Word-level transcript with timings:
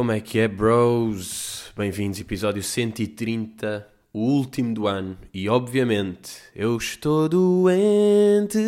Como 0.00 0.12
é 0.12 0.18
que 0.18 0.38
é, 0.38 0.48
bros? 0.48 1.70
Bem-vindos, 1.76 2.18
episódio 2.18 2.62
130, 2.62 3.86
o 4.14 4.18
último 4.18 4.72
do 4.72 4.86
ano. 4.86 5.18
E 5.30 5.46
obviamente, 5.46 6.40
eu 6.56 6.74
estou 6.78 7.28
doente. 7.28 8.58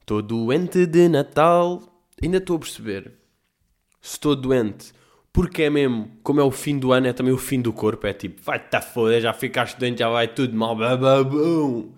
Estou 0.00 0.20
doente 0.20 0.84
de 0.84 1.08
Natal. 1.08 1.80
Ainda 2.20 2.38
estou 2.38 2.56
a 2.56 2.58
perceber. 2.58 3.12
Se 4.00 4.14
estou 4.14 4.34
doente, 4.34 4.92
porque 5.32 5.62
é 5.62 5.70
mesmo, 5.70 6.10
como 6.24 6.40
é 6.40 6.42
o 6.42 6.50
fim 6.50 6.76
do 6.76 6.90
ano, 6.90 7.06
é 7.06 7.12
também 7.12 7.32
o 7.32 7.38
fim 7.38 7.60
do 7.60 7.72
corpo. 7.72 8.04
É 8.04 8.12
tipo, 8.12 8.42
vai-te 8.42 8.80
foda, 8.80 9.20
já 9.20 9.32
ficaste 9.32 9.78
doente, 9.78 10.00
já 10.00 10.08
vai 10.08 10.26
tudo 10.26 10.56
mal. 10.56 10.74
Bababum. 10.74 11.92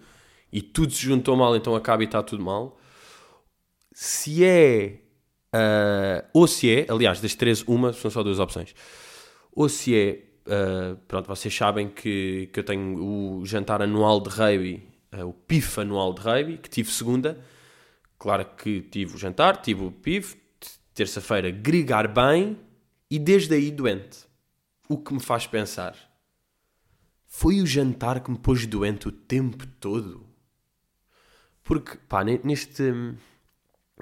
E 0.53 0.61
tudo 0.61 0.93
se 0.93 1.01
juntou 1.01 1.35
mal, 1.35 1.57
então 1.57 1.75
acaba 1.75 2.03
e 2.03 2.05
está 2.05 2.23
tudo 2.23 2.45
mal. 2.45 2.78
Se 3.91 4.45
é 4.45 5.01
Uh, 5.55 6.25
ou 6.33 6.47
se 6.47 6.71
é, 6.71 6.87
aliás, 6.89 7.21
das 7.21 7.35
três, 7.35 7.63
uma, 7.63 7.93
são 7.93 8.11
só 8.11 8.23
duas 8.23 8.39
opções. 8.39 8.75
Ou 9.53 9.69
se 9.69 9.97
é, 9.97 10.25
uh, 10.47 10.97
pronto, 11.09 11.27
vocês 11.27 11.55
sabem 11.55 11.89
que, 11.89 12.49
que 12.53 12.61
eu 12.61 12.65
tenho 12.65 13.05
o 13.05 13.45
jantar 13.45 13.83
anual 13.83 14.21
de 14.21 14.31
rugby, 14.31 14.89
uh, 15.13 15.27
o 15.27 15.33
PIF 15.33 15.81
anual 15.81 16.15
de 16.15 16.21
rugby, 16.21 16.59
que 16.59 16.71
tive 16.71 16.91
segunda. 16.91 17.39
Claro 18.19 18.45
que 18.57 18.83
tive 18.83 19.17
o 19.17 19.19
jantar, 19.19 19.61
tive 19.61 19.85
o 19.85 19.91
PIF, 19.91 20.37
terça-feira 20.95 21.51
gregar 21.51 22.12
bem 22.12 22.59
e 23.11 23.19
desde 23.19 23.55
aí 23.55 23.71
doente. 23.71 24.19
O 24.89 24.98
que 24.98 25.12
me 25.12 25.21
faz 25.21 25.47
pensar, 25.47 25.97
foi 27.27 27.61
o 27.61 27.67
jantar 27.67 28.21
que 28.21 28.31
me 28.31 28.39
pôs 28.39 28.67
doente 28.67 29.09
o 29.09 29.12
tempo 29.12 29.67
todo? 29.81 30.27
Porque, 31.62 31.97
pá, 32.09 32.25
neste 32.25 32.93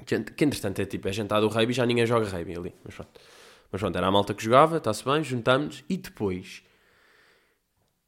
que 0.05 0.45
entretanto 0.45 0.80
é 0.80 0.87
tipo, 0.87 1.09
é 1.09 1.13
jantar 1.13 1.41
do 1.41 1.49
rugby 1.49 1.73
e 1.73 1.74
já 1.74 1.87
ninguém 1.87 2.07
joga 2.07 2.29
rugby 2.29 2.57
ali. 2.57 2.74
Mas 2.85 2.95
pronto. 2.95 3.21
Mas 3.71 3.80
pronto, 3.80 3.96
era 3.96 4.07
a 4.07 4.10
malta 4.10 4.35
que 4.35 4.43
jogava, 4.43 4.79
está-se 4.79 5.05
bem, 5.05 5.23
juntámos 5.23 5.85
e 5.88 5.96
depois 5.96 6.63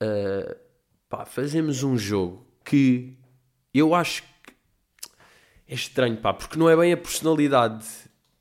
uh, 0.03 0.57
pá, 1.09 1.25
fazemos 1.25 1.83
um 1.83 1.99
jogo 1.99 2.47
que 2.65 3.19
eu 3.75 3.95
acho 3.95 4.23
que 4.23 4.53
é 5.69 5.75
estranho, 5.75 6.17
pá, 6.17 6.33
porque 6.33 6.59
não 6.59 6.69
é 6.69 6.77
bem 6.77 6.93
a 6.93 6.97
personalidade 6.97 7.87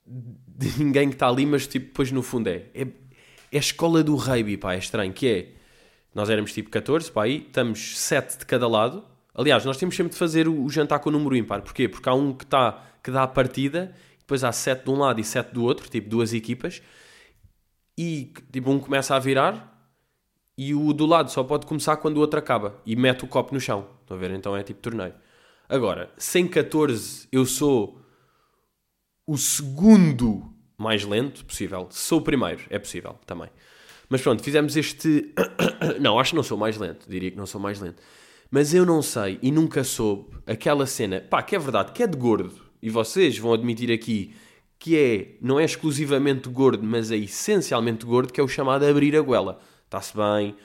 de 0.05 0.79
ninguém 0.79 1.09
que 1.09 1.15
está 1.15 1.27
ali, 1.27 1.45
mas 1.45 1.67
tipo, 1.67 1.87
depois 1.87 2.11
no 2.11 2.23
fundo 2.23 2.47
é. 2.47 2.65
É, 2.73 2.87
é 3.51 3.57
a 3.57 3.59
escola 3.59 4.03
do 4.03 4.15
rugby, 4.15 4.57
pá, 4.57 4.73
é 4.73 4.77
estranho, 4.77 5.11
que 5.11 5.27
é. 5.27 5.59
Nós 6.13 6.29
éramos 6.29 6.53
tipo 6.53 6.69
14, 6.69 7.11
pá, 7.11 7.25
aí 7.25 7.45
estamos 7.47 7.99
7 7.99 8.39
de 8.39 8.45
cada 8.45 8.67
lado. 8.67 9.03
Aliás, 9.33 9.63
nós 9.63 9.77
temos 9.77 9.95
sempre 9.95 10.11
de 10.11 10.17
fazer 10.17 10.47
o, 10.47 10.63
o 10.63 10.69
jantar 10.69 10.99
com 10.99 11.09
o 11.09 11.11
número 11.11 11.35
ímpar. 11.35 11.61
Porquê? 11.61 11.87
Porque 11.87 12.09
há 12.09 12.13
um 12.13 12.33
que 12.33 12.43
está 12.43 12.88
que 13.03 13.11
dá 13.11 13.23
a 13.23 13.27
partida, 13.27 13.93
depois 14.19 14.43
há 14.43 14.51
sete 14.51 14.85
de 14.85 14.89
um 14.91 14.99
lado 14.99 15.19
e 15.19 15.23
sete 15.23 15.53
do 15.53 15.63
outro, 15.63 15.89
tipo 15.89 16.09
duas 16.09 16.33
equipas, 16.33 16.81
e 17.97 18.31
tipo 18.51 18.69
um 18.71 18.79
começa 18.79 19.15
a 19.15 19.19
virar 19.19 19.75
e 20.57 20.73
o 20.75 20.93
do 20.93 21.05
lado 21.05 21.31
só 21.31 21.43
pode 21.43 21.65
começar 21.65 21.97
quando 21.97 22.17
o 22.17 22.19
outro 22.19 22.37
acaba 22.37 22.81
e 22.85 22.95
mete 22.95 23.23
o 23.23 23.27
copo 23.27 23.53
no 23.53 23.59
chão. 23.59 23.87
Estão 24.01 24.17
a 24.17 24.19
ver? 24.19 24.31
Então 24.31 24.55
é 24.55 24.61
tipo 24.61 24.81
torneio. 24.81 25.13
Agora, 25.67 26.11
sem 26.17 26.47
14 26.47 27.27
eu 27.31 27.45
sou 27.45 28.01
o 29.25 29.37
segundo 29.37 30.53
mais 30.77 31.03
lento 31.03 31.45
possível. 31.45 31.87
Sou 31.91 32.19
o 32.19 32.21
primeiro, 32.21 32.61
é 32.69 32.77
possível 32.77 33.17
também. 33.25 33.49
Mas 34.09 34.21
pronto, 34.21 34.43
fizemos 34.43 34.75
este. 34.75 35.33
não, 36.01 36.19
acho 36.19 36.31
que 36.31 36.35
não 36.35 36.43
sou 36.43 36.57
mais 36.57 36.77
lento. 36.77 37.09
Diria 37.09 37.31
que 37.31 37.37
não 37.37 37.45
sou 37.45 37.61
mais 37.61 37.79
lento. 37.79 38.01
Mas 38.51 38.73
eu 38.73 38.85
não 38.85 39.01
sei 39.01 39.39
e 39.41 39.51
nunca 39.51 39.83
soube 39.83 40.29
aquela 40.47 40.85
cena, 40.85 41.21
pá, 41.21 41.41
que 41.41 41.55
é 41.55 41.59
verdade, 41.59 41.91
que 41.91 42.01
é 42.01 42.07
de 42.07 42.17
gordo 42.17 42.68
e 42.81 42.89
vocês 42.89 43.37
vão 43.37 43.53
admitir 43.53 43.91
aqui 43.91 44.33
que 44.79 44.97
é, 44.97 45.37
não 45.41 45.59
é 45.59 45.65
exclusivamente 45.65 46.47
gordo, 46.47 46.81
mas 46.83 47.11
é 47.11 47.17
essencialmente 47.17 48.05
gordo, 48.05 48.31
que 48.31 48.39
é 48.39 48.43
o 48.43 48.47
chamado 48.47 48.85
abrir 48.85 49.15
a 49.15 49.21
goela. 49.21 49.59
Está-se 49.83 50.15
bem. 50.15 50.55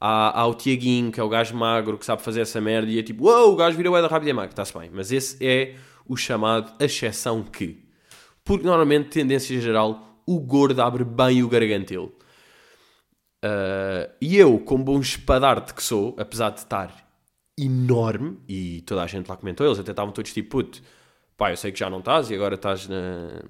Há, 0.00 0.40
há, 0.40 0.46
o 0.46 0.54
Tiaguinho, 0.54 1.12
que 1.12 1.20
é 1.20 1.22
o 1.22 1.28
gajo 1.28 1.54
magro, 1.54 1.96
que 1.96 2.04
sabe 2.04 2.20
fazer 2.20 2.40
essa 2.40 2.60
merda, 2.60 2.90
e 2.90 2.98
é 2.98 3.02
tipo, 3.02 3.26
uou, 3.26 3.44
wow, 3.44 3.52
o 3.52 3.56
gajo 3.56 3.76
vira 3.76 3.88
goela 3.88 4.08
rápido 4.08 4.26
e 4.26 4.30
é 4.30 4.32
magro. 4.32 4.50
Está-se 4.50 4.76
bem. 4.76 4.90
Mas 4.92 5.12
esse 5.12 5.36
é 5.46 5.76
o 6.08 6.16
chamado 6.16 6.72
exceção 6.82 7.44
que. 7.44 7.84
Porque 8.42 8.66
normalmente, 8.66 9.10
tendência 9.10 9.60
geral, 9.60 10.20
o 10.26 10.40
gordo 10.40 10.80
abre 10.80 11.04
bem 11.04 11.44
o 11.44 11.48
gargantelo. 11.48 12.12
Uh, 13.44 14.10
e 14.20 14.36
eu, 14.36 14.58
como 14.58 14.82
bom 14.82 15.00
espadarte 15.00 15.72
que 15.74 15.82
sou, 15.82 16.16
apesar 16.18 16.50
de 16.50 16.58
estar 16.58 17.08
enorme, 17.56 18.38
e 18.48 18.82
toda 18.82 19.02
a 19.02 19.06
gente 19.06 19.28
lá 19.28 19.36
comentou, 19.36 19.66
eles 19.66 19.78
até 19.78 19.92
estavam 19.92 20.12
todos 20.12 20.32
tipo, 20.32 20.48
puto, 20.48 20.82
pá, 21.40 21.50
eu 21.50 21.56
sei 21.56 21.72
que 21.72 21.78
já 21.78 21.88
não 21.88 22.00
estás 22.00 22.30
e 22.30 22.34
agora 22.34 22.54
estás 22.54 22.86
na. 22.86 23.42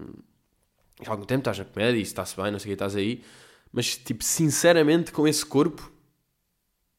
Há 1.05 1.11
algum 1.11 1.25
tempo 1.25 1.41
estás 1.41 1.59
na 1.59 1.65
comédia 1.65 1.99
e 1.99 2.03
está-se 2.03 2.37
bem, 2.37 2.53
não 2.53 2.59
sei 2.61 2.69
o 2.69 2.71
que 2.71 2.75
estás 2.75 2.95
aí. 2.95 3.25
Mas, 3.73 3.97
tipo, 3.97 4.23
sinceramente, 4.23 5.11
com 5.11 5.27
esse 5.27 5.45
corpo, 5.45 5.91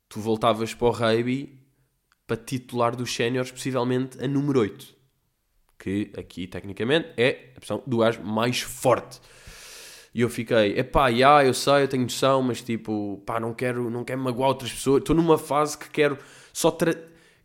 tu 0.09 0.19
voltavas 0.19 0.73
para 0.73 0.87
o 0.87 0.91
rugby 0.91 1.57
para 2.27 2.35
titular 2.35 2.93
dos 2.93 3.13
séniores, 3.13 3.51
possivelmente 3.51 4.21
a 4.21 4.27
número 4.27 4.59
8. 4.59 4.93
Que 5.79 6.11
aqui, 6.17 6.45
tecnicamente, 6.45 7.09
é 7.15 7.51
a 7.55 7.57
opção 7.59 7.83
do 7.87 7.99
gajo 7.99 8.21
mais 8.21 8.59
forte. 8.59 9.21
E 10.13 10.21
eu 10.21 10.29
fiquei, 10.29 10.77
epá, 10.77 11.09
já, 11.09 11.45
eu 11.45 11.53
sei, 11.53 11.83
eu 11.83 11.87
tenho 11.87 12.03
noção, 12.03 12.41
mas 12.41 12.61
tipo, 12.61 13.23
pá, 13.25 13.39
não 13.39 13.53
quero, 13.53 13.89
não 13.89 14.03
quero 14.03 14.19
magoar 14.19 14.49
outras 14.49 14.73
pessoas. 14.73 15.01
Estou 15.01 15.15
numa 15.15 15.37
fase 15.37 15.77
que 15.77 15.89
quero 15.89 16.17
só 16.51 16.69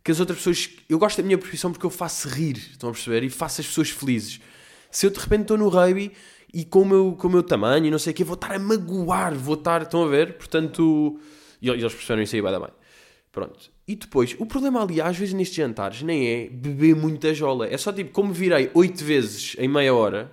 que 0.07 0.11
as 0.11 0.21
outras 0.21 0.37
pessoas. 0.37 0.69
Eu 0.87 0.97
gosto 0.97 1.17
da 1.17 1.23
minha 1.23 1.37
profissão 1.37 1.69
porque 1.69 1.85
eu 1.85 1.89
faço 1.89 2.29
rir, 2.29 2.55
estão 2.55 2.89
a 2.89 2.93
perceber? 2.93 3.25
E 3.25 3.29
faço 3.29 3.59
as 3.59 3.67
pessoas 3.67 3.89
felizes. 3.89 4.39
Se 4.89 5.05
eu 5.05 5.09
de 5.09 5.19
repente 5.19 5.41
estou 5.41 5.57
no 5.57 5.67
rugby 5.67 6.13
e 6.53 6.63
com 6.63 6.83
o 6.83 6.85
meu, 6.85 7.11
com 7.11 7.27
o 7.27 7.29
meu 7.29 7.43
tamanho 7.43 7.87
e 7.87 7.91
não 7.91 7.99
sei 7.99 8.13
o 8.13 8.15
quê, 8.15 8.23
vou 8.23 8.35
estar 8.35 8.53
a 8.53 8.57
magoar, 8.57 9.35
vou 9.35 9.55
estar. 9.55 9.81
Estão 9.81 10.05
a 10.05 10.07
ver? 10.07 10.37
Portanto. 10.37 11.19
E 11.61 11.69
eles 11.69 11.93
perceberam 11.93 12.21
isso 12.21 12.33
aí, 12.37 12.41
vai 12.41 12.53
dar 12.53 12.61
bem. 12.61 12.69
Pronto. 13.33 13.69
E 13.85 13.97
depois, 13.97 14.33
o 14.39 14.45
problema 14.45 14.81
ali, 14.81 15.01
às 15.01 15.17
vezes 15.17 15.33
nestes 15.33 15.57
jantares, 15.57 16.01
nem 16.01 16.25
é 16.25 16.47
beber 16.47 16.95
muita 16.95 17.33
jola. 17.33 17.67
É 17.67 17.77
só 17.77 17.91
tipo, 17.91 18.11
como 18.11 18.31
virei 18.31 18.71
oito 18.73 19.03
vezes 19.03 19.57
em 19.59 19.67
meia 19.67 19.93
hora, 19.93 20.31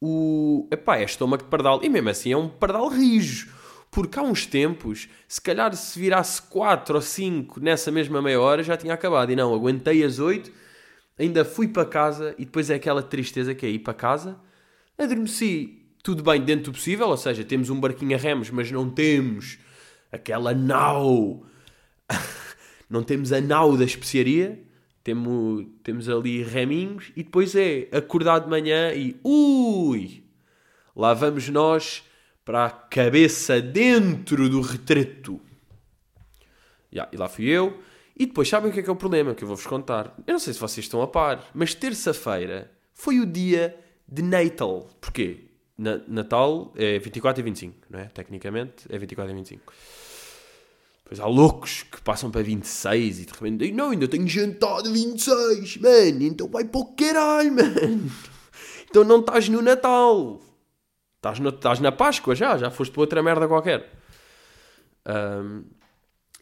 o. 0.00 0.66
Epá, 0.70 0.96
é 0.96 1.04
estômago 1.04 1.42
de 1.42 1.50
pardal. 1.50 1.84
E 1.84 1.90
mesmo 1.90 2.08
assim 2.08 2.32
é 2.32 2.36
um 2.38 2.48
pardal 2.48 2.88
rijo. 2.88 3.57
Porque 3.98 4.16
há 4.16 4.22
uns 4.22 4.46
tempos, 4.46 5.08
se 5.26 5.40
calhar 5.40 5.74
se 5.74 5.98
virasse 5.98 6.40
4 6.42 6.94
ou 6.94 7.02
5 7.02 7.58
nessa 7.58 7.90
mesma 7.90 8.22
meia 8.22 8.40
hora, 8.40 8.62
já 8.62 8.76
tinha 8.76 8.94
acabado. 8.94 9.32
E 9.32 9.34
não, 9.34 9.52
aguentei 9.52 10.04
as 10.04 10.20
8, 10.20 10.52
ainda 11.18 11.44
fui 11.44 11.66
para 11.66 11.84
casa 11.84 12.32
e 12.38 12.44
depois 12.44 12.70
é 12.70 12.76
aquela 12.76 13.02
tristeza 13.02 13.56
que 13.56 13.66
é 13.66 13.68
ir 13.68 13.80
para 13.80 13.92
casa. 13.92 14.38
Adormeci 14.96 15.82
tudo 16.00 16.22
bem 16.22 16.40
dentro 16.40 16.70
do 16.70 16.76
possível, 16.76 17.08
ou 17.08 17.16
seja, 17.16 17.42
temos 17.42 17.70
um 17.70 17.80
barquinho 17.80 18.14
a 18.14 18.20
remos, 18.20 18.50
mas 18.50 18.70
não 18.70 18.88
temos 18.88 19.58
aquela 20.12 20.54
nau. 20.54 21.44
não 22.88 23.02
temos 23.02 23.32
a 23.32 23.40
nau 23.40 23.76
da 23.76 23.84
especiaria. 23.84 24.62
Temos, 25.02 25.66
temos 25.82 26.08
ali 26.08 26.44
reminhos 26.44 27.10
e 27.16 27.24
depois 27.24 27.52
é 27.56 27.88
acordar 27.90 28.38
de 28.38 28.48
manhã 28.48 28.92
e 28.94 29.16
ui, 29.24 30.22
lá 30.94 31.14
vamos 31.14 31.48
nós 31.48 32.06
para 32.48 32.64
a 32.64 32.70
cabeça 32.70 33.60
dentro 33.60 34.48
do 34.48 34.62
retrato. 34.62 35.38
Yeah, 36.90 37.10
e 37.12 37.16
lá 37.18 37.28
fui 37.28 37.44
eu. 37.44 37.78
E 38.18 38.24
depois 38.24 38.48
sabem 38.48 38.70
o 38.70 38.72
que 38.72 38.80
é 38.80 38.82
que 38.82 38.88
é 38.88 38.92
o 38.92 38.96
problema 38.96 39.34
que 39.34 39.44
eu 39.44 39.48
vou-vos 39.48 39.66
contar? 39.66 40.14
Eu 40.26 40.32
não 40.32 40.38
sei 40.38 40.54
se 40.54 40.58
vocês 40.58 40.86
estão 40.86 41.02
a 41.02 41.06
par, 41.06 41.46
mas 41.52 41.74
terça-feira 41.74 42.72
foi 42.94 43.20
o 43.20 43.26
dia 43.26 43.78
de 44.10 44.22
Natal. 44.22 44.88
Porquê? 44.98 45.40
Na, 45.76 46.00
Natal 46.08 46.72
é 46.74 46.98
24 46.98 47.38
e 47.38 47.44
25, 47.44 47.76
não 47.90 47.98
é? 47.98 48.04
Tecnicamente 48.06 48.86
é 48.88 48.96
24 48.96 49.30
e 49.30 49.34
25. 49.36 49.72
Pois 51.04 51.20
há 51.20 51.26
loucos 51.26 51.82
que 51.82 52.00
passam 52.00 52.30
para 52.30 52.42
26 52.42 53.18
e 53.18 53.24
de 53.26 53.32
repente 53.34 53.72
não, 53.72 53.90
ainda 53.90 54.08
tenho 54.08 54.26
jantar 54.26 54.80
de 54.82 54.90
26, 54.90 55.76
mano, 55.76 56.22
então 56.22 56.48
vai 56.48 56.64
para 56.64 56.80
o 56.80 56.94
caralho, 56.94 57.52
mano. 57.52 58.10
Então 58.88 59.04
não 59.04 59.20
estás 59.20 59.50
no 59.50 59.60
Natal. 59.60 60.47
Estás, 61.18 61.40
no, 61.40 61.48
estás 61.48 61.80
na 61.80 61.90
Páscoa 61.90 62.34
já, 62.34 62.56
já 62.56 62.70
foste 62.70 62.92
para 62.92 63.00
outra 63.00 63.22
merda 63.22 63.48
qualquer. 63.48 63.92
Um, 65.06 65.64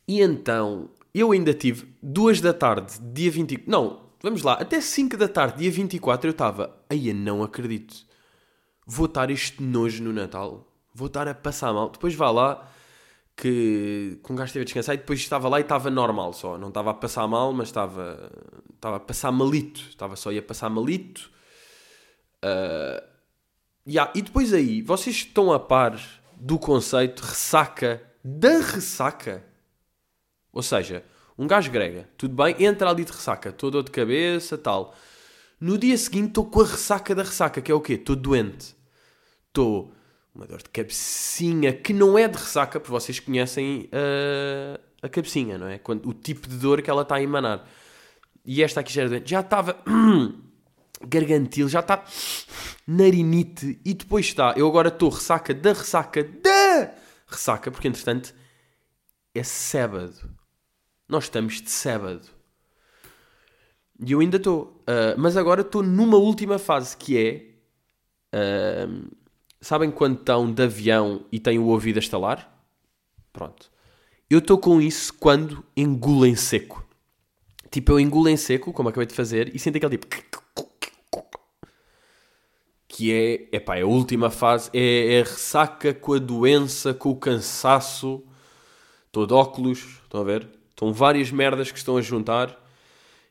e 0.06 0.20
então, 0.20 0.90
eu 1.14 1.32
ainda 1.32 1.54
tive 1.54 1.88
duas 2.02 2.42
da 2.42 2.52
tarde, 2.52 2.98
dia 3.00 3.30
20. 3.30 3.64
Não, 3.66 4.02
vamos 4.22 4.42
lá, 4.42 4.52
até 4.52 4.80
5 4.80 5.16
da 5.16 5.28
tarde, 5.28 5.58
dia 5.58 5.70
24, 5.70 6.28
eu 6.28 6.32
estava. 6.32 6.76
Aí 6.90 7.12
não 7.14 7.42
acredito. 7.42 7.96
Vou 8.86 9.06
estar 9.06 9.30
este 9.30 9.62
nojo 9.62 10.04
no 10.04 10.12
Natal. 10.12 10.70
Vou 10.94 11.06
estar 11.06 11.26
a 11.26 11.34
passar 11.34 11.72
mal. 11.72 11.88
Depois 11.88 12.14
vá 12.14 12.30
lá 12.30 12.70
que, 13.34 14.18
com 14.22 14.34
um 14.34 14.36
gajo 14.36 14.48
esteve 14.48 14.62
a 14.62 14.66
descansar 14.66 14.94
e 14.94 14.98
depois 14.98 15.20
estava 15.20 15.48
lá 15.48 15.58
e 15.58 15.62
estava 15.62 15.90
normal 15.90 16.34
só. 16.34 16.58
Não 16.58 16.68
estava 16.68 16.90
a 16.90 16.94
passar 16.94 17.26
mal, 17.26 17.52
mas 17.52 17.68
estava, 17.68 18.30
estava 18.74 18.96
a 18.96 19.00
passar 19.00 19.32
malito. 19.32 19.80
Estava 19.88 20.16
só 20.16 20.30
a 20.30 20.42
passar 20.42 20.68
malito. 20.68 21.30
Uh, 22.44 23.15
Yeah, 23.88 24.10
e 24.14 24.22
depois 24.22 24.52
aí, 24.52 24.82
vocês 24.82 25.16
estão 25.16 25.52
a 25.52 25.60
par 25.60 26.00
do 26.34 26.58
conceito 26.58 27.20
ressaca 27.20 28.02
da 28.24 28.58
ressaca? 28.58 29.44
Ou 30.52 30.62
seja, 30.62 31.04
um 31.38 31.46
gajo 31.46 31.70
grega, 31.70 32.08
tudo 32.18 32.34
bem, 32.34 32.56
entra 32.64 32.90
ali 32.90 33.04
de 33.04 33.12
ressaca, 33.12 33.50
estou 33.50 33.70
dor 33.70 33.84
de 33.84 33.92
cabeça, 33.92 34.58
tal. 34.58 34.94
No 35.60 35.78
dia 35.78 35.96
seguinte 35.96 36.28
estou 36.28 36.46
com 36.46 36.62
a 36.62 36.66
ressaca 36.66 37.14
da 37.14 37.22
ressaca, 37.22 37.62
que 37.62 37.70
é 37.70 37.74
o 37.74 37.80
quê? 37.80 37.92
Estou 37.94 38.16
doente. 38.16 38.74
estou 39.48 39.92
uma 40.34 40.46
dor 40.46 40.58
de 40.58 40.68
cabecinha 40.68 41.72
que 41.72 41.92
não 41.92 42.18
é 42.18 42.28
de 42.28 42.36
ressaca, 42.36 42.78
porque 42.78 42.92
vocês 42.92 43.18
conhecem 43.20 43.88
uh, 43.92 44.80
a 45.00 45.08
cabecinha, 45.08 45.56
não 45.56 45.66
é? 45.66 45.78
Quando, 45.78 46.08
o 46.08 46.12
tipo 46.12 46.48
de 46.48 46.56
dor 46.56 46.82
que 46.82 46.90
ela 46.90 47.02
está 47.02 47.14
a 47.14 47.22
emanar. 47.22 47.66
E 48.44 48.62
esta 48.62 48.80
aqui 48.80 48.92
já 48.92 49.02
era 49.02 49.10
doente. 49.10 49.30
Já 49.30 49.40
estava 49.40 49.82
gargantil, 51.04 51.68
já 51.68 51.80
está 51.80 52.04
narinite 52.86 53.80
e 53.84 53.94
depois 53.94 54.26
está. 54.26 54.54
Eu 54.56 54.66
agora 54.66 54.88
estou 54.88 55.10
ressaca 55.10 55.52
da 55.52 55.72
ressaca 55.72 56.22
da 56.22 56.92
ressaca, 57.26 57.70
porque 57.70 57.88
entretanto 57.88 58.34
é 59.34 59.42
sábado. 59.42 60.30
Nós 61.08 61.24
estamos 61.24 61.60
de 61.60 61.70
sábado. 61.70 62.26
E 64.04 64.12
eu 64.12 64.20
ainda 64.20 64.36
estou. 64.36 64.82
Uh, 64.82 65.18
mas 65.18 65.36
agora 65.36 65.62
estou 65.62 65.82
numa 65.82 66.16
última 66.16 66.58
fase 66.58 66.96
que 66.96 67.18
é. 67.18 67.56
Uh, 68.34 69.10
sabem 69.60 69.90
quando 69.90 70.18
estão 70.18 70.52
de 70.52 70.62
avião 70.62 71.24
e 71.32 71.38
têm 71.38 71.58
o 71.58 71.66
ouvido 71.66 71.96
a 71.96 72.00
estalar? 72.00 72.52
Pronto. 73.32 73.70
Eu 74.28 74.40
estou 74.40 74.58
com 74.58 74.80
isso 74.80 75.14
quando 75.14 75.64
engulo 75.76 76.26
em 76.26 76.34
seco. 76.34 76.84
Tipo, 77.70 77.92
eu 77.92 78.00
engulo 78.00 78.28
em 78.28 78.36
seco, 78.36 78.72
como 78.72 78.88
acabei 78.88 79.06
de 79.06 79.14
fazer, 79.14 79.54
e 79.54 79.58
sinto 79.58 79.76
aquele 79.76 79.98
tipo. 79.98 80.06
Que 82.96 83.12
é, 83.12 83.56
epá, 83.56 83.76
é 83.76 83.82
a 83.82 83.86
última 83.86 84.30
fase, 84.30 84.70
é, 84.72 85.16
é 85.16 85.20
a 85.20 85.24
ressaca 85.24 85.92
com 85.92 86.14
a 86.14 86.18
doença, 86.18 86.94
com 86.94 87.10
o 87.10 87.16
cansaço. 87.16 88.24
Estou 89.04 89.26
de 89.26 89.34
óculos, 89.34 90.00
estão 90.02 90.22
a 90.22 90.24
ver? 90.24 90.48
Estão 90.70 90.94
várias 90.94 91.30
merdas 91.30 91.70
que 91.70 91.76
estão 91.76 91.98
a 91.98 92.00
juntar 92.00 92.58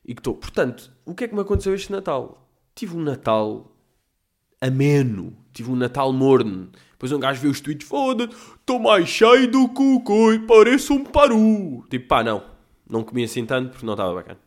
e 0.05 0.13
que 0.13 0.19
estou. 0.19 0.35
Portanto, 0.35 0.91
o 1.03 1.15
que 1.15 1.23
é 1.23 1.27
que 1.27 1.33
me 1.33 1.41
aconteceu 1.41 1.73
este 1.73 1.91
Natal? 1.91 2.47
Tive 2.75 2.95
um 2.95 3.01
Natal 3.01 3.75
ameno, 4.61 5.35
tive 5.51 5.71
um 5.71 5.75
Natal 5.75 6.13
morno. 6.13 6.69
Depois 6.91 7.11
um 7.11 7.19
gajo 7.19 7.41
vê 7.41 7.47
os 7.47 7.59
tweets, 7.59 7.87
foda-se, 7.87 8.37
estou 8.59 8.77
mais 8.77 9.09
cheio 9.09 9.49
do 9.49 9.69
coi, 9.69 10.45
parece 10.45 10.93
um 10.93 11.03
paru. 11.03 11.83
Tipo, 11.89 12.07
pá, 12.07 12.23
não, 12.23 12.43
não 12.87 13.03
comi 13.03 13.23
assim 13.23 13.47
tanto 13.47 13.71
porque 13.71 13.85
não 13.87 13.93
estava 13.93 14.13
bacana. 14.13 14.44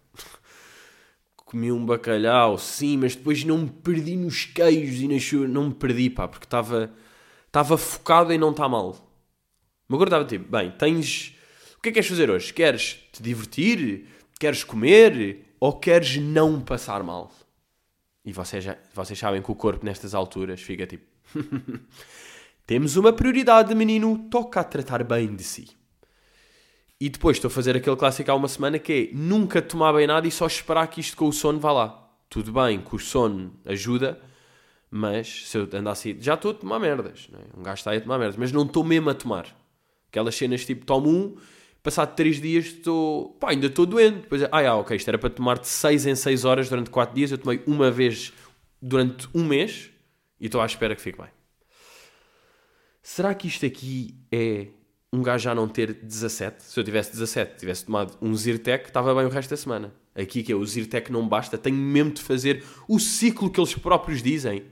Comi 1.50 1.72
um 1.72 1.84
bacalhau, 1.84 2.58
sim, 2.58 2.96
mas 2.96 3.16
depois 3.16 3.44
não 3.44 3.58
me 3.58 3.70
perdi 3.70 4.16
nos 4.16 4.44
queijos 4.44 5.00
e 5.00 5.08
nas 5.08 5.22
churras, 5.22 5.50
não 5.50 5.68
me 5.68 5.74
perdi, 5.74 6.10
pá, 6.10 6.28
porque 6.28 6.46
estava 6.46 6.92
estava 7.46 7.78
focado 7.78 8.32
em 8.32 8.38
não 8.38 8.50
estar 8.50 8.68
mal. 8.68 8.96
Mas 9.88 9.96
agora 9.96 10.08
estava 10.08 10.24
tipo, 10.24 10.50
bem, 10.50 10.70
tens. 10.72 11.34
O 11.76 11.80
que 11.80 11.88
é 11.88 11.92
que 11.92 11.94
queres 11.94 12.08
fazer 12.08 12.30
hoje? 12.30 12.52
Queres 12.52 12.98
te 13.12 13.22
divertir? 13.22 14.06
Queres 14.38 14.62
comer? 14.62 15.48
ou 15.60 15.72
queres 15.72 16.16
não 16.16 16.60
passar 16.60 17.02
mal? 17.02 17.32
E 18.24 18.32
vocês, 18.32 18.62
já, 18.62 18.76
vocês 18.94 19.18
sabem 19.18 19.42
que 19.42 19.50
o 19.50 19.54
corpo 19.54 19.84
nestas 19.84 20.14
alturas 20.14 20.60
fica 20.60 20.86
tipo. 20.86 21.06
Temos 22.66 22.96
uma 22.96 23.12
prioridade, 23.12 23.74
menino, 23.74 24.28
toca 24.30 24.60
a 24.60 24.64
tratar 24.64 25.02
bem 25.02 25.34
de 25.34 25.42
si. 25.42 25.68
E 27.00 27.08
depois 27.08 27.36
estou 27.36 27.48
a 27.48 27.50
fazer 27.50 27.76
aquele 27.76 27.96
clássico 27.96 28.30
há 28.30 28.34
uma 28.34 28.48
semana 28.48 28.78
que 28.78 29.10
é 29.12 29.16
nunca 29.16 29.62
tomar 29.62 29.92
bem 29.92 30.06
nada 30.06 30.26
e 30.26 30.30
só 30.30 30.46
esperar 30.46 30.86
que 30.88 31.00
isto 31.00 31.16
com 31.16 31.28
o 31.28 31.32
sono 31.32 31.60
vá 31.60 31.72
lá. 31.72 32.10
Tudo 32.28 32.52
bem 32.52 32.80
que 32.80 32.94
o 32.94 32.98
sono 32.98 33.52
ajuda, 33.64 34.20
mas 34.90 35.48
se 35.48 35.56
eu 35.56 35.68
andar 35.72 35.92
assim, 35.92 36.16
já 36.20 36.34
estou 36.34 36.50
a 36.50 36.54
tomar 36.54 36.78
merdas. 36.78 37.28
É? 37.32 37.58
Um 37.58 37.62
gajo 37.62 37.78
está 37.78 37.92
aí 37.92 37.98
a 37.98 38.00
tomar 38.00 38.18
merdas, 38.18 38.36
mas 38.36 38.52
não 38.52 38.64
estou 38.64 38.82
mesmo 38.82 39.08
a 39.10 39.14
tomar. 39.14 39.46
Aquelas 40.08 40.34
cenas 40.34 40.64
tipo, 40.64 40.84
tomo 40.84 41.08
um 41.08 41.36
Passado 41.82 42.14
3 42.16 42.40
dias 42.40 42.66
estou. 42.66 43.30
pá, 43.40 43.50
ainda 43.50 43.66
estou 43.66 43.86
doente. 43.86 44.22
Depois, 44.22 44.42
ah, 44.42 44.48
ah, 44.52 44.76
ok, 44.76 44.96
isto 44.96 45.08
era 45.08 45.16
para 45.16 45.30
tomar 45.30 45.58
de 45.58 45.68
6 45.68 46.06
em 46.06 46.14
6 46.14 46.44
horas 46.44 46.68
durante 46.68 46.90
4 46.90 47.14
dias. 47.14 47.30
Eu 47.30 47.38
tomei 47.38 47.62
uma 47.66 47.90
vez 47.90 48.32
durante 48.82 49.28
um 49.34 49.44
mês 49.44 49.90
e 50.40 50.46
estou 50.46 50.60
à 50.60 50.66
espera 50.66 50.94
que 50.94 51.00
fique 51.00 51.18
bem. 51.18 51.30
Será 53.02 53.34
que 53.34 53.48
isto 53.48 53.64
aqui 53.64 54.14
é 54.30 54.68
um 55.12 55.22
gajo 55.22 55.44
já 55.44 55.54
não 55.54 55.68
ter 55.68 55.92
17? 55.92 56.62
Se 56.62 56.78
eu 56.78 56.84
tivesse 56.84 57.12
17, 57.12 57.58
tivesse 57.58 57.84
tomado 57.84 58.16
um 58.20 58.34
Zyrtec, 58.34 58.88
estava 58.88 59.14
bem 59.14 59.24
o 59.24 59.28
resto 59.28 59.50
da 59.50 59.56
semana. 59.56 59.92
Aqui 60.14 60.42
que 60.42 60.52
é 60.52 60.54
o 60.54 60.64
Zyrtec 60.64 61.10
não 61.10 61.26
basta, 61.26 61.56
tenho 61.56 61.76
mesmo 61.76 62.12
de 62.12 62.22
fazer 62.22 62.64
o 62.86 62.98
ciclo 62.98 63.50
que 63.50 63.58
eles 63.60 63.74
próprios 63.74 64.22
dizem. 64.22 64.64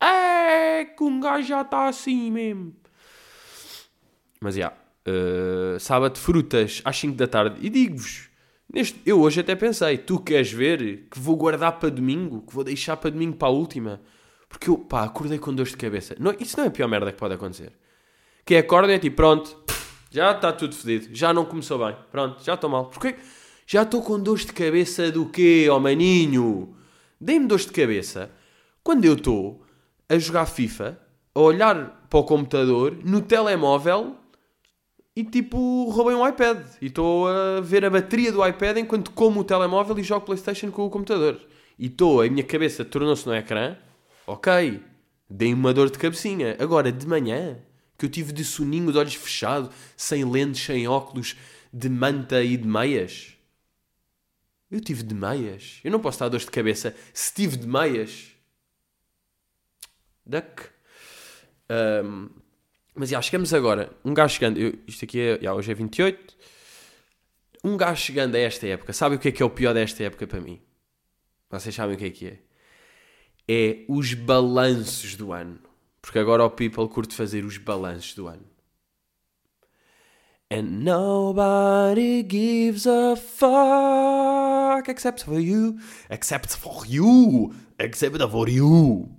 É 0.00 0.84
que 0.84 1.02
um 1.02 1.20
gajo 1.20 1.48
já 1.48 1.62
está 1.62 1.88
assim 1.88 2.30
mesmo. 2.30 2.74
Mas 4.40 4.54
já. 4.54 4.60
Yeah, 4.60 4.76
uh, 5.76 5.80
sábado 5.80 6.18
frutas 6.18 6.80
às 6.84 6.96
5 6.96 7.16
da 7.16 7.26
tarde. 7.26 7.58
E 7.60 7.68
digo-vos, 7.68 8.28
neste, 8.72 9.00
eu 9.04 9.20
hoje 9.20 9.40
até 9.40 9.54
pensei, 9.54 9.98
tu 9.98 10.18
queres 10.18 10.52
ver 10.52 11.08
que 11.10 11.18
vou 11.18 11.36
guardar 11.36 11.78
para 11.78 11.90
domingo, 11.90 12.42
que 12.42 12.54
vou 12.54 12.64
deixar 12.64 12.96
para 12.96 13.10
domingo 13.10 13.36
para 13.36 13.48
a 13.48 13.52
última? 13.52 14.00
Porque 14.48 14.70
eu, 14.70 14.78
pá, 14.78 15.04
acordei 15.04 15.38
com 15.38 15.54
dor 15.54 15.66
de 15.66 15.76
cabeça. 15.76 16.14
Não, 16.18 16.34
isso 16.38 16.56
não 16.56 16.64
é 16.64 16.68
a 16.68 16.70
pior 16.70 16.88
merda 16.88 17.12
que 17.12 17.18
pode 17.18 17.34
acontecer. 17.34 17.72
Que 18.46 18.54
é 18.54 18.58
e 18.60 18.92
é 18.92 18.98
tipo, 19.00 19.16
pronto, 19.16 19.56
já 20.08 20.30
está 20.30 20.52
tudo 20.52 20.72
fedido, 20.72 21.12
já 21.12 21.34
não 21.34 21.44
começou 21.44 21.84
bem, 21.84 21.96
pronto, 22.12 22.44
já 22.44 22.54
estou 22.54 22.70
mal. 22.70 22.86
Porque 22.86 23.16
já 23.66 23.82
estou 23.82 24.00
com 24.00 24.20
dor 24.20 24.38
de 24.38 24.52
cabeça 24.52 25.10
do 25.10 25.26
quê, 25.26 25.66
ó 25.68 25.80
maninho? 25.80 26.76
Dei-me 27.20 27.48
dor 27.48 27.58
de 27.58 27.72
cabeça 27.72 28.30
quando 28.84 29.04
eu 29.04 29.14
estou 29.14 29.66
a 30.08 30.16
jogar 30.16 30.46
FIFA, 30.46 30.96
a 31.34 31.40
olhar 31.40 32.06
para 32.08 32.20
o 32.20 32.22
computador, 32.22 32.96
no 33.04 33.20
telemóvel, 33.20 34.16
e 35.16 35.24
tipo 35.24 35.90
roubei 35.90 36.14
um 36.14 36.24
iPad 36.24 36.64
e 36.80 36.86
estou 36.86 37.26
a 37.26 37.60
ver 37.60 37.84
a 37.84 37.90
bateria 37.90 38.30
do 38.30 38.46
iPad 38.46 38.76
enquanto 38.76 39.10
como 39.10 39.40
o 39.40 39.44
telemóvel 39.44 39.98
e 39.98 40.04
jogo 40.04 40.24
Playstation 40.24 40.70
com 40.70 40.86
o 40.86 40.90
computador. 40.90 41.40
E 41.76 41.86
estou, 41.86 42.22
a 42.22 42.30
minha 42.30 42.44
cabeça 42.44 42.84
tornou-se 42.84 43.26
no 43.26 43.34
ecrã, 43.34 43.76
ok, 44.24 44.80
dei 45.28 45.52
uma 45.52 45.74
dor 45.74 45.90
de 45.90 45.98
cabecinha. 45.98 46.56
Agora, 46.60 46.92
de 46.92 47.08
manhã, 47.08 47.58
que 47.96 48.04
eu 48.04 48.10
tive 48.10 48.32
de 48.32 48.44
soninho, 48.44 48.92
de 48.92 48.98
olhos 48.98 49.14
fechados, 49.14 49.74
sem 49.96 50.24
lentes, 50.24 50.64
sem 50.64 50.86
óculos, 50.86 51.36
de 51.72 51.88
manta 51.88 52.42
e 52.42 52.56
de 52.56 52.66
meias. 52.66 53.36
Eu 54.70 54.80
tive 54.80 55.02
de 55.02 55.14
meias. 55.14 55.80
Eu 55.84 55.90
não 55.90 56.00
posso 56.00 56.16
estar 56.16 56.28
dor 56.28 56.40
de 56.40 56.50
cabeça 56.50 56.94
se 57.12 57.32
tive 57.32 57.56
de 57.56 57.66
meias. 57.66 58.32
Duck. 60.24 60.68
Um, 61.70 62.28
mas 62.94 63.10
já, 63.10 63.20
chegamos 63.22 63.54
agora. 63.54 63.92
Um 64.04 64.12
gajo 64.12 64.34
chegando. 64.34 64.58
Eu, 64.58 64.78
isto 64.86 65.04
aqui 65.04 65.20
é. 65.20 65.38
Já, 65.40 65.54
hoje 65.54 65.70
é 65.70 65.74
28. 65.74 66.36
Um 67.62 67.76
gajo 67.76 68.02
chegando 68.02 68.34
a 68.34 68.38
esta 68.38 68.66
época. 68.66 68.92
Sabe 68.92 69.16
o 69.16 69.18
que 69.18 69.28
é 69.28 69.32
que 69.32 69.42
é 69.42 69.46
o 69.46 69.50
pior 69.50 69.72
desta 69.72 70.02
época 70.02 70.26
para 70.26 70.40
mim? 70.40 70.60
Vocês 71.50 71.74
sabem 71.74 71.94
o 71.94 71.98
que 71.98 72.06
é 72.06 72.10
que 72.10 72.26
é? 72.26 72.38
É 73.48 73.84
os 73.88 74.14
balanços 74.14 75.14
do 75.14 75.32
ano. 75.32 75.60
Porque 76.06 76.20
agora 76.20 76.44
o 76.44 76.50
people 76.50 76.88
curte 76.88 77.16
fazer 77.16 77.44
os 77.44 77.58
balanços 77.58 78.14
do 78.14 78.28
ano. 78.28 78.46
And 80.48 80.62
nobody 80.62 82.22
gives 82.22 82.86
a 82.86 83.16
fuck 83.16 84.88
except 84.88 85.24
for 85.24 85.40
you. 85.40 85.80
Except 86.08 86.56
for 86.56 86.86
you. 86.86 87.52
Except 87.76 88.18
for 88.30 88.48
you. 88.48 89.10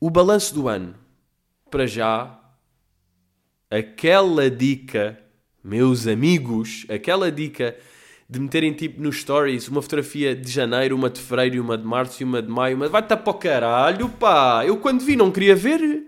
O 0.00 0.10
balanço 0.10 0.52
do 0.54 0.66
ano, 0.66 0.96
para 1.70 1.86
já, 1.86 2.36
aquela 3.70 4.50
dica, 4.50 5.22
meus 5.62 6.08
amigos, 6.08 6.84
aquela 6.88 7.30
dica 7.30 7.78
de 8.30 8.38
meterem 8.38 8.72
tipo 8.72 9.02
nos 9.02 9.20
stories 9.20 9.66
uma 9.66 9.82
fotografia 9.82 10.36
de 10.36 10.50
janeiro, 10.50 10.94
uma 10.94 11.10
de 11.10 11.20
fevereiro, 11.20 11.62
uma 11.62 11.76
de 11.76 11.84
março 11.84 12.22
e 12.22 12.24
uma 12.24 12.40
de 12.40 12.48
maio, 12.48 12.78
mas 12.78 12.90
vai-te 12.90 13.08
para 13.08 13.30
o 13.30 13.34
caralho, 13.34 14.08
pá! 14.08 14.64
Eu 14.64 14.76
quando 14.76 15.04
vi 15.04 15.16
não 15.16 15.32
queria 15.32 15.56
ver. 15.56 16.06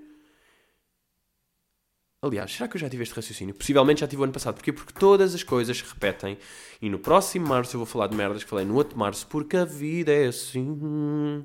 Aliás, 2.23 2.53
será 2.53 2.69
que 2.69 2.77
eu 2.77 2.81
já 2.81 2.89
tive 2.89 3.03
este 3.03 3.17
raciocínio? 3.17 3.53
Possivelmente 3.53 4.01
já 4.03 4.07
tive 4.07 4.23
o 4.23 4.25
ano 4.25 4.33
passado. 4.33 4.55
Porquê? 4.55 4.73
Porque 4.73 4.93
todas 4.93 5.35
as 5.35 5.43
coisas 5.43 5.77
se 5.77 5.83
repetem. 5.85 6.39
E 6.81 6.89
no 6.89 7.01
próximo 7.01 7.49
março 7.49 7.75
eu 7.75 7.79
vou 7.79 7.87
falar 7.87 8.07
de 8.07 8.17
merdas 8.17 8.45
que 8.45 8.51
falei 8.51 8.65
no 8.65 8.77
outro 8.77 8.97
março, 8.97 9.27
porque 9.27 9.57
a 9.57 9.65
vida 9.65 10.13
é 10.13 10.29
assim. 10.29 11.45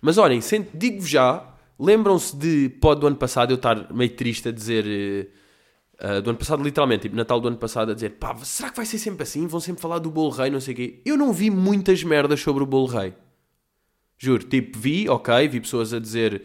Mas 0.00 0.16
olhem, 0.16 0.40
digo-vos 0.72 1.08
já 1.08 1.56
Lembram-se 1.78 2.34
de, 2.34 2.70
pode 2.80 3.00
do 3.00 3.06
ano 3.06 3.16
passado, 3.16 3.50
eu 3.52 3.56
estar 3.56 3.92
meio 3.92 4.10
triste 4.10 4.48
a 4.48 4.52
dizer. 4.52 5.30
Uh, 5.98 6.20
do 6.20 6.30
ano 6.30 6.38
passado, 6.38 6.62
literalmente, 6.62 7.02
tipo, 7.02 7.16
Natal 7.16 7.40
do 7.40 7.48
ano 7.48 7.56
passado, 7.56 7.90
a 7.90 7.94
dizer 7.94 8.10
pá, 8.10 8.36
será 8.44 8.70
que 8.70 8.76
vai 8.76 8.84
ser 8.84 8.98
sempre 8.98 9.22
assim? 9.22 9.46
Vão 9.46 9.60
sempre 9.60 9.80
falar 9.80 9.98
do 9.98 10.10
bolo 10.10 10.30
rei, 10.30 10.50
não 10.50 10.60
sei 10.60 10.74
o 10.74 10.76
quê. 10.76 11.00
Eu 11.06 11.16
não 11.16 11.32
vi 11.32 11.48
muitas 11.50 12.02
merdas 12.02 12.40
sobre 12.40 12.62
o 12.62 12.66
bolo 12.66 12.86
rei. 12.86 13.14
Juro, 14.18 14.44
tipo, 14.44 14.78
vi, 14.78 15.08
ok, 15.08 15.48
vi 15.48 15.60
pessoas 15.60 15.94
a 15.94 15.98
dizer 15.98 16.42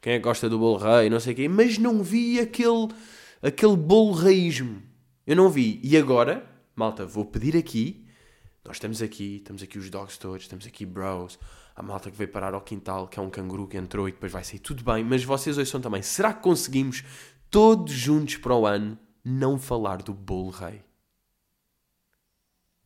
quem 0.00 0.14
é 0.14 0.18
que 0.18 0.24
gosta 0.24 0.48
do 0.48 0.58
bolo 0.58 0.78
rei, 0.78 1.10
não 1.10 1.20
sei 1.20 1.32
o 1.32 1.36
quê, 1.36 1.48
mas 1.48 1.76
não 1.78 2.02
vi 2.02 2.40
aquele, 2.40 2.88
aquele 3.42 3.76
bolo 3.76 4.12
raísmo. 4.12 4.82
Eu 5.26 5.36
não 5.36 5.50
vi. 5.50 5.80
E 5.82 5.96
agora, 5.96 6.46
malta, 6.74 7.06
vou 7.06 7.24
pedir 7.24 7.56
aqui, 7.56 8.06
nós 8.64 8.76
estamos 8.76 9.02
aqui, 9.02 9.36
estamos 9.36 9.62
aqui 9.62 9.78
os 9.78 9.88
dogs 9.90 10.18
todos, 10.18 10.42
estamos 10.42 10.66
aqui 10.66 10.86
bros, 10.86 11.38
a 11.76 11.82
malta 11.82 12.10
que 12.10 12.16
veio 12.16 12.30
parar 12.30 12.54
ao 12.54 12.60
quintal, 12.60 13.08
que 13.08 13.18
é 13.18 13.22
um 13.22 13.30
canguru 13.30 13.66
que 13.66 13.76
entrou 13.76 14.08
e 14.08 14.12
depois 14.12 14.30
vai 14.30 14.44
sair 14.44 14.58
tudo 14.58 14.84
bem, 14.84 15.02
mas 15.02 15.24
vocês 15.24 15.58
ouçam 15.58 15.80
também, 15.80 16.02
será 16.02 16.32
que 16.32 16.42
conseguimos 16.42 17.02
todos 17.54 17.92
juntos 17.92 18.36
para 18.36 18.52
o 18.52 18.66
ano 18.66 18.98
não 19.24 19.60
falar 19.60 20.02
do 20.02 20.12
bolo 20.12 20.50
rei? 20.50 20.82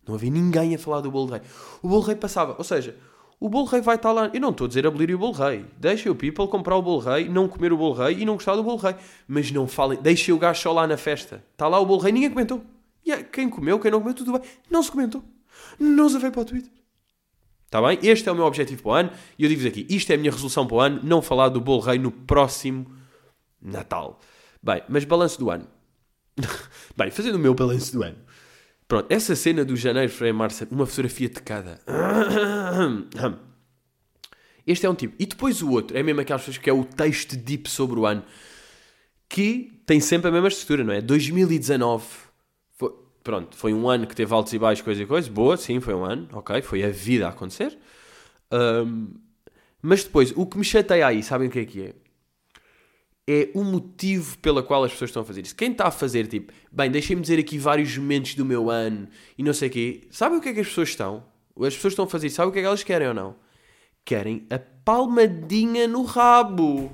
Não 0.07 0.15
havia 0.15 0.31
ninguém 0.31 0.75
a 0.75 0.79
falar 0.79 1.01
do 1.01 1.11
bolo 1.11 1.33
rei. 1.33 1.41
O 1.81 1.89
bolo 1.89 2.03
rei 2.03 2.15
passava, 2.15 2.55
ou 2.59 2.63
seja, 2.63 2.95
o 3.41 3.49
bolo 3.49 3.65
rei 3.65 3.81
vai 3.81 3.97
estar 3.97 4.13
lá. 4.13 4.31
Eu 4.31 4.39
não 4.43 4.51
estou 4.51 4.67
a 4.67 4.69
dizer 4.69 4.87
abolir 4.87 5.15
o 5.15 5.17
bolo 5.17 5.33
rei. 5.33 5.65
Deixem 5.79 6.13
o 6.13 6.15
people 6.15 6.47
comprar 6.49 6.77
o 6.77 6.83
bolo 6.83 6.99
rei, 6.99 7.31
não 7.31 7.49
comer 7.49 7.73
o 7.73 7.79
bolo 7.79 7.95
rei 7.95 8.19
e 8.19 8.27
não 8.27 8.35
gostar 8.35 8.57
do 8.57 8.63
bolo 8.63 8.77
rei. 8.77 8.95
Mas 9.27 9.51
não 9.51 9.67
falem, 9.67 9.99
deixem 10.03 10.35
o 10.35 10.39
gajo 10.39 10.61
só 10.61 10.71
lá 10.71 10.87
na 10.87 10.99
festa. 10.99 11.43
Está 11.53 11.67
lá 11.67 11.81
o 11.81 11.87
bolo 11.87 12.03
rei, 12.03 12.13
ninguém 12.13 12.29
comentou. 12.29 12.63
E 13.07 13.09
yeah, 13.09 13.27
quem 13.27 13.49
comeu, 13.49 13.81
quem 13.81 13.91
não 13.91 14.01
comeu, 14.01 14.13
tudo 14.13 14.33
bem. 14.33 14.43
Não 14.69 14.83
se 14.83 14.91
comentou. 14.91 15.25
Não 15.81 16.11
se 16.11 16.19
veio 16.19 16.31
para 16.31 16.43
o 16.43 16.45
Twitter. 16.45 16.71
Está 17.65 17.81
bem? 17.81 17.99
Este 18.03 18.29
é 18.29 18.33
o 18.33 18.35
meu 18.35 18.45
objetivo 18.45 18.83
para 18.83 18.91
o 18.91 18.95
ano. 18.95 19.11
E 19.39 19.45
eu 19.45 19.49
digo-vos 19.49 19.67
aqui, 19.67 19.87
isto 19.89 20.11
é 20.11 20.17
a 20.17 20.19
minha 20.19 20.31
resolução 20.31 20.67
para 20.67 20.77
o 20.77 20.81
ano, 20.81 21.01
não 21.03 21.23
falar 21.23 21.49
do 21.49 21.59
bolo 21.59 21.81
rei 21.81 21.99
no 21.99 22.11
próximo 22.11 22.87
Natal. 23.63 24.21
Bem, 24.63 24.83
mas 24.89 25.05
balanço 25.05 25.39
do 25.39 25.51
ano. 25.51 25.67
bem, 26.97 27.11
fazendo 27.11 27.37
o 27.37 27.39
meu 27.39 27.55
balanço 27.55 27.93
do 27.93 28.03
ano. 28.03 28.17
Pronto, 28.87 29.07
essa 29.11 29.37
cena 29.37 29.65
do 29.65 29.77
janeiro, 29.77 30.11
fevereiro, 30.11 30.39
março, 30.39 30.67
uma 30.71 30.87
fotografia 30.87 31.29
de 31.29 31.43
cada. 31.43 31.81
Este 34.67 34.85
é 34.85 34.91
um 34.91 34.95
tipo. 34.95 35.15
E 35.19 35.25
depois 35.25 35.63
o 35.63 35.71
outro, 35.71 35.97
é 35.97 36.03
mesmo 36.03 36.21
aquelas 36.21 36.43
pessoas 36.43 36.59
que 36.59 36.69
é 36.69 36.73
o 36.73 36.85
texto 36.85 37.35
deep 37.37 37.71
sobre 37.71 37.99
o 37.99 38.05
ano, 38.05 38.23
que 39.27 39.81
tem 39.87 39.99
sempre 39.99 40.29
a 40.29 40.33
mesma 40.33 40.49
estrutura, 40.49 40.85
não 40.85 40.93
é? 40.93 41.01
2019. 41.01 42.05
Foi, 42.77 42.93
pronto, 43.25 43.57
foi 43.57 43.73
um 43.73 43.89
ano 43.89 44.07
que 44.07 44.15
teve 44.15 44.33
altos 44.35 44.53
e 44.53 44.59
baixos, 44.59 44.85
coisa 44.85 45.03
e 45.03 45.07
coisa. 45.07 45.31
Boa, 45.31 45.57
sim, 45.57 45.81
foi 45.81 45.95
um 45.95 46.05
ano, 46.05 46.29
ok. 46.33 46.61
Foi 46.61 46.85
a 46.85 46.91
vida 46.91 47.27
a 47.27 47.31
acontecer. 47.31 47.79
Um, 48.53 49.15
mas 49.81 50.05
depois, 50.05 50.33
o 50.37 50.45
que 50.45 50.59
me 50.59 50.65
chateia 50.65 51.07
aí, 51.07 51.23
sabem 51.23 51.49
o 51.49 51.51
que 51.51 51.61
é 51.61 51.65
que 51.65 51.83
é? 51.83 51.95
É 53.31 53.51
o 53.53 53.63
motivo 53.63 54.39
pela 54.39 54.63
qual 54.63 54.83
as 54.85 54.93
pessoas 54.93 55.11
estão 55.11 55.21
a 55.21 55.25
fazer 55.25 55.43
isso. 55.43 55.55
Quem 55.55 55.71
está 55.71 55.89
a 55.89 55.91
fazer, 55.91 56.27
tipo, 56.27 56.51
bem, 56.73 56.91
deixem-me 56.91 57.21
dizer 57.21 57.39
aqui 57.39 57.59
vários 57.59 57.95
momentos 57.99 58.35
do 58.35 58.43
meu 58.43 58.71
ano 58.71 59.07
e 59.37 59.43
não 59.43 59.53
sei 59.53 59.69
o 59.69 59.71
quê, 59.71 60.01
sabem 60.11 60.39
o 60.39 60.41
que 60.41 60.49
é 60.49 60.55
que 60.55 60.61
as 60.61 60.69
pessoas 60.69 60.89
estão? 60.89 61.23
As 61.61 61.75
pessoas 61.75 61.93
estão 61.93 62.07
a 62.07 62.09
fazer 62.09 62.31
sabem 62.31 62.49
o 62.49 62.53
que 62.53 62.61
é 62.61 62.63
que 62.63 62.67
elas 62.67 62.83
querem 62.83 63.09
ou 63.09 63.13
não? 63.13 63.37
Querem 64.03 64.47
a 64.49 64.59
palmadinha 64.59 65.87
no 65.87 66.05
rabo. 66.05 66.91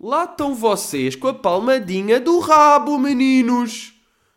Lá 0.00 0.24
estão 0.24 0.54
vocês 0.54 1.14
com 1.14 1.28
a 1.28 1.34
palmadinha 1.34 2.18
do 2.18 2.38
rabo, 2.38 2.98
meninos. 2.98 3.92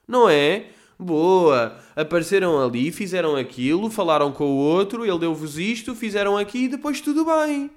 Não 0.05 0.29
é? 0.29 0.65
Boa. 0.99 1.79
Apareceram 1.95 2.61
ali, 2.61 2.91
fizeram 2.91 3.37
aquilo, 3.37 3.89
falaram 3.89 4.33
com 4.33 4.43
o 4.43 4.57
outro, 4.57 5.05
ele 5.05 5.19
deu-vos 5.19 5.57
isto, 5.57 5.95
fizeram 5.95 6.37
aqui 6.37 6.65
e 6.65 6.67
depois 6.67 6.99
tudo 6.99 7.23
bem. 7.23 7.71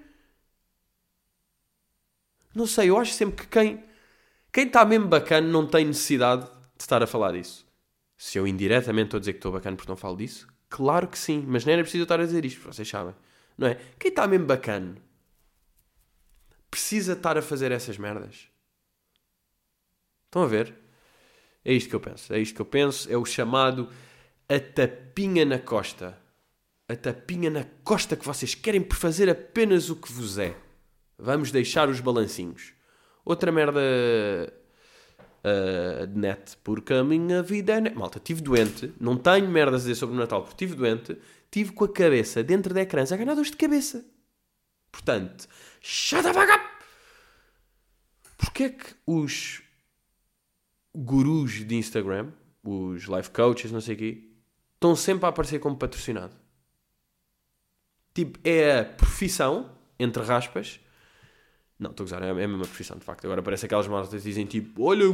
Não 2.57 2.67
sei, 2.67 2.89
eu 2.89 2.99
acho 2.99 3.13
sempre 3.13 3.45
que 3.45 3.49
quem 3.49 3.85
quem 4.51 4.67
está 4.67 4.83
mesmo 4.83 5.07
bacana 5.07 5.47
não 5.47 5.67
tem 5.67 5.85
necessidade 5.85 6.47
de 6.47 6.83
estar 6.83 7.03
a 7.03 7.07
falar 7.07 7.33
disso. 7.33 7.67
Se 8.17 8.39
eu 8.39 8.47
indiretamente 8.47 9.09
estou 9.09 9.19
a 9.19 9.21
dizer 9.21 9.35
que 9.35 9.39
estou 9.41 9.53
bacana 9.53 9.77
porque 9.77 9.93
não 9.93 9.97
falo 9.99 10.17
disso, 10.17 10.49
claro 10.71 11.07
que 11.07 11.19
sim, 11.19 11.45
mas 11.47 11.67
nem 11.67 11.75
era 11.75 11.83
preciso 11.83 12.05
estar 12.05 12.19
a 12.19 12.25
dizer 12.25 12.47
isto, 12.47 12.63
vocês 12.63 12.89
sabem. 12.89 13.15
Não 13.59 13.67
é? 13.69 13.75
Quem 13.99 14.09
está 14.09 14.27
mesmo 14.27 14.47
bacana 14.47 14.97
precisa 16.71 17.13
estar 17.13 17.37
a 17.37 17.43
fazer 17.43 17.71
essas 17.73 17.99
merdas. 17.99 18.49
Estão 20.25 20.43
a 20.43 20.47
ver? 20.47 20.75
É 21.63 21.75
isto 21.75 21.91
que 21.91 21.95
eu 21.95 22.01
penso. 22.01 22.33
É 22.33 22.39
isto 22.39 22.55
que 22.55 22.63
eu 22.63 22.67
penso. 22.67 23.13
É 23.13 23.19
o 23.19 23.27
chamado 23.27 23.91
a 24.49 24.59
tapinha 24.59 25.45
na 25.45 25.59
costa. 25.59 26.19
A 26.89 26.97
tapinha 26.97 27.51
na 27.51 27.65
costa 27.85 28.17
que 28.17 28.25
vocês 28.25 28.55
querem 28.55 28.81
por 28.81 28.97
fazer 28.97 29.29
apenas 29.29 29.91
o 29.91 29.97
que 29.97 30.11
vos 30.11 30.39
é. 30.39 30.57
Vamos 31.19 31.51
deixar 31.51 31.89
os 31.89 32.01
balancinhos. 32.01 32.75
Outra 33.25 33.51
merda 33.51 33.81
uh, 35.47 36.07
de 36.07 36.19
net, 36.19 36.57
porque 36.63 36.93
a 36.93 37.05
minha 37.05 37.43
vida 37.43 37.75
é 37.75 37.81
net. 37.81 37.97
Malta, 37.97 38.19
estive 38.19 38.41
doente, 38.41 38.93
não 39.01 39.17
tenho 39.17 39.49
merdas 39.49 39.83
a 39.83 39.85
dizer 39.85 39.95
sobre 39.95 40.15
o 40.17 40.19
Natal, 40.19 40.43
porque 40.43 40.65
estive 40.65 40.77
doente, 40.77 41.19
estive 41.45 41.73
com 41.73 41.85
a 41.85 41.93
cabeça 41.93 42.43
dentro 42.43 42.75
de 42.75 42.81
ecrãs 42.81 43.13
a 43.13 43.17
ganhar 43.17 43.35
dores 43.35 43.51
de 43.51 43.57
cabeça. 43.57 44.05
Portanto, 44.93 45.49
shut 45.81 46.23
the 46.23 46.31
up! 46.31 46.65
Porquê 48.39 48.65
é 48.65 48.69
que 48.71 48.95
os 49.07 49.63
gurus 50.95 51.67
de 51.67 51.77
Instagram, 51.77 52.33
os 52.63 53.05
life 53.05 53.31
coaches, 53.31 53.71
não 53.73 53.81
sei 53.81 53.95
o 53.95 53.99
quê, 53.99 54.31
estão 54.75 54.97
sempre 54.97 55.27
a 55.27 55.29
aparecer 55.29 55.59
como 55.59 55.77
patrocinado? 55.77 56.35
Tipo, 58.15 58.39
é 58.43 58.81
a 58.81 58.85
profissão, 58.85 59.71
entre 59.99 60.23
raspas, 60.23 60.81
não, 61.79 61.91
estou 61.91 62.05
a 62.05 62.07
gozar, 62.07 62.23
é 62.23 62.31
a 62.31 62.35
mesma 62.35 62.61
profissão, 62.61 62.97
de 62.97 63.05
facto. 63.05 63.27
Agora 63.27 63.43
parece 63.43 63.67
aquelas 63.67 63.87
maltas 63.87 64.23
que 64.23 64.29
dizem 64.29 64.47
tipo: 64.47 64.85
Olha, 64.85 65.05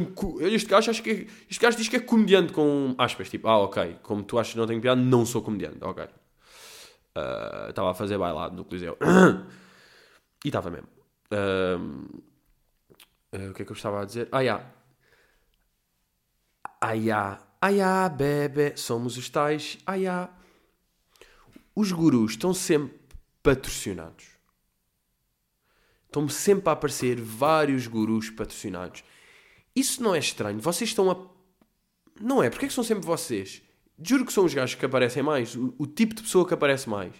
este 0.47 0.69
gajo, 0.69 0.89
acho 0.89 1.03
que 1.03 1.09
é, 1.09 1.27
este 1.49 1.59
gajo 1.59 1.77
diz 1.77 1.89
que 1.89 1.97
é 1.97 1.99
comediante 1.99 2.53
com 2.53 2.95
aspas. 2.97 3.29
Tipo, 3.29 3.49
ah, 3.49 3.59
ok, 3.59 3.97
como 4.01 4.23
tu 4.23 4.39
achas 4.39 4.53
que 4.53 4.59
não 4.59 4.65
tenho 4.65 4.79
piada, 4.79 4.99
não 4.99 5.25
sou 5.25 5.41
comediante. 5.41 5.79
Ok. 5.81 6.05
Uh, 6.05 7.69
estava 7.69 7.91
a 7.91 7.93
fazer 7.93 8.17
bailado 8.17 8.55
no 8.55 8.63
Coliseu. 8.63 8.97
e 10.43 10.47
estava 10.47 10.71
mesmo. 10.71 10.87
Uh, 11.31 12.21
uh, 13.35 13.49
o 13.51 13.53
que 13.53 13.63
é 13.63 13.65
que 13.65 13.71
eu 13.71 13.75
estava 13.75 14.01
a 14.01 14.05
dizer? 14.05 14.29
Ah, 14.31 14.43
já. 14.43 14.65
Ah, 16.79 16.97
já. 16.97 17.39
Ah, 17.59 17.73
já, 17.73 18.07
bebê. 18.09 18.77
Somos 18.77 19.17
os 19.17 19.29
tais. 19.29 19.77
Ah, 19.85 19.99
já. 19.99 20.29
Os 21.75 21.91
gurus 21.91 22.31
estão 22.31 22.53
sempre 22.53 22.97
patrocinados 23.41 24.32
Estão-me 26.13 26.29
sempre 26.29 26.69
a 26.69 26.73
aparecer 26.73 27.19
vários 27.19 27.87
gurus 27.87 28.29
patrocinados. 28.29 29.03
Isso 29.75 30.03
não 30.03 30.13
é 30.13 30.19
estranho. 30.19 30.59
Vocês 30.59 30.91
estão 30.91 31.09
a. 31.09 31.17
Não 32.21 32.43
é? 32.43 32.51
Porque 32.51 32.65
é 32.65 32.67
que 32.67 32.73
são 32.73 32.83
sempre 32.83 33.03
vocês? 33.03 33.63
Juro 33.99 34.23
que 34.23 34.31
são 34.31 34.45
os 34.45 34.53
gajos 34.53 34.75
que 34.75 34.85
aparecem 34.85 35.23
mais. 35.23 35.55
O, 35.55 35.73
o 35.75 35.87
tipo 35.87 36.13
de 36.13 36.21
pessoa 36.21 36.47
que 36.47 36.53
aparece 36.53 36.87
mais. 36.87 37.15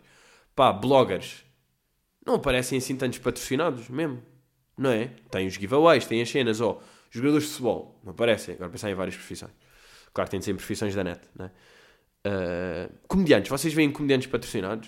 Pá, 0.55 0.71
bloggers. 0.71 1.43
Não 2.23 2.35
aparecem 2.35 2.77
assim 2.77 2.95
tantos 2.95 3.17
patrocinados 3.17 3.89
mesmo. 3.89 4.21
Não 4.77 4.91
é? 4.91 5.07
Tem 5.31 5.47
os 5.47 5.55
giveaways, 5.55 6.05
tem 6.05 6.21
as 6.21 6.29
cenas. 6.29 6.61
Ó, 6.61 6.79
oh, 6.79 6.83
jogadores 7.09 7.45
de 7.45 7.49
futebol. 7.49 7.99
Não 8.03 8.11
aparecem. 8.11 8.53
Agora 8.53 8.69
pensar 8.69 8.91
em 8.91 8.93
várias 8.93 9.15
profissões. 9.15 9.53
Claro 10.13 10.27
que 10.27 10.31
tem 10.31 10.39
de 10.39 10.45
ser 10.45 10.53
profissões 10.53 10.93
da 10.93 11.03
net. 11.03 11.27
Não 11.33 11.45
é? 11.45 11.51
Uh, 12.27 12.93
comediantes. 13.07 13.49
Vocês 13.49 13.73
veem 13.73 13.91
comediantes 13.91 14.27
patrocinados? 14.27 14.87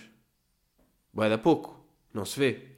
Vai 1.11 1.27
dar 1.27 1.39
pouco. 1.39 1.83
Não 2.13 2.23
se 2.23 2.37
vê. 2.37 2.74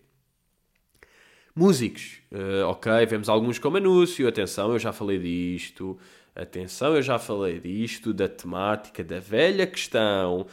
Músicos, 1.57 2.19
uh, 2.31 2.67
ok, 2.67 3.03
vemos 3.07 3.27
alguns 3.27 3.57
como 3.57 3.77
anúncio, 3.77 4.27
atenção, 4.27 4.73
eu 4.73 4.77
já 4.77 4.93
falei 4.93 5.17
disto, 5.17 5.97
atenção, 6.35 6.95
eu 6.95 7.01
já 7.01 7.17
falei 7.17 7.59
disto, 7.59 8.13
da 8.13 8.27
temática, 8.27 9.03
da 9.03 9.19
velha 9.19 9.65
questão 9.65 10.45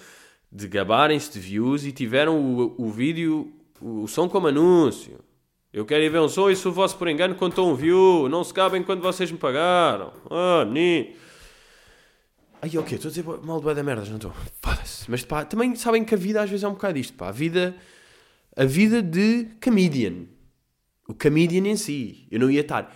de 0.51 0.67
gabarem-se 0.67 1.31
de 1.31 1.41
views 1.41 1.85
e 1.85 1.93
tiveram 1.93 2.41
o, 2.41 2.87
o 2.87 2.91
vídeo, 2.91 3.53
o, 3.83 4.09
som 4.09 4.31
como 4.31 4.47
anúncio. 4.47 5.19
Eu 5.71 5.85
quero 5.85 6.03
ir 6.03 6.09
ver 6.09 6.21
um 6.21 6.29
som 6.29 6.49
e 6.49 6.57
se 6.57 6.67
o 6.67 6.73
vosso 6.73 6.97
por 6.97 7.07
engano 7.07 7.35
contou 7.35 7.71
um 7.71 7.75
view, 7.75 8.27
não 8.31 8.43
se 8.43 8.55
gabem 8.55 8.83
quando 8.83 9.03
vocês 9.03 9.31
me 9.31 9.37
pagaram. 9.37 10.11
Ah, 10.31 10.65
menino. 10.65 11.15
Ai, 12.63 12.79
ok, 12.79 12.97
estou 12.97 13.11
a 13.11 13.13
dizer 13.13 13.25
mal 13.45 13.61
de 13.61 13.75
da 13.75 13.83
merdas, 13.83 14.09
não 14.09 14.17
estou? 14.17 14.33
Foda-se. 14.63 15.11
Mas 15.11 15.23
pá, 15.23 15.45
também 15.45 15.77
sabem 15.77 16.03
que 16.03 16.15
a 16.15 16.19
vida 16.19 16.41
às 16.41 16.49
vezes 16.49 16.65
é 16.65 16.69
um 16.69 16.73
bocado 16.73 16.97
isto, 16.97 17.13
pá. 17.13 17.29
A 17.29 17.33
vida, 17.33 17.77
a 18.57 18.65
vida 18.65 19.03
de 19.03 19.49
comedian 19.63 20.33
o 21.09 21.15
comedian 21.15 21.67
em 21.69 21.77
si. 21.77 22.27
Eu 22.31 22.41
não 22.41 22.51
ia 22.51 22.61
estar. 22.61 22.95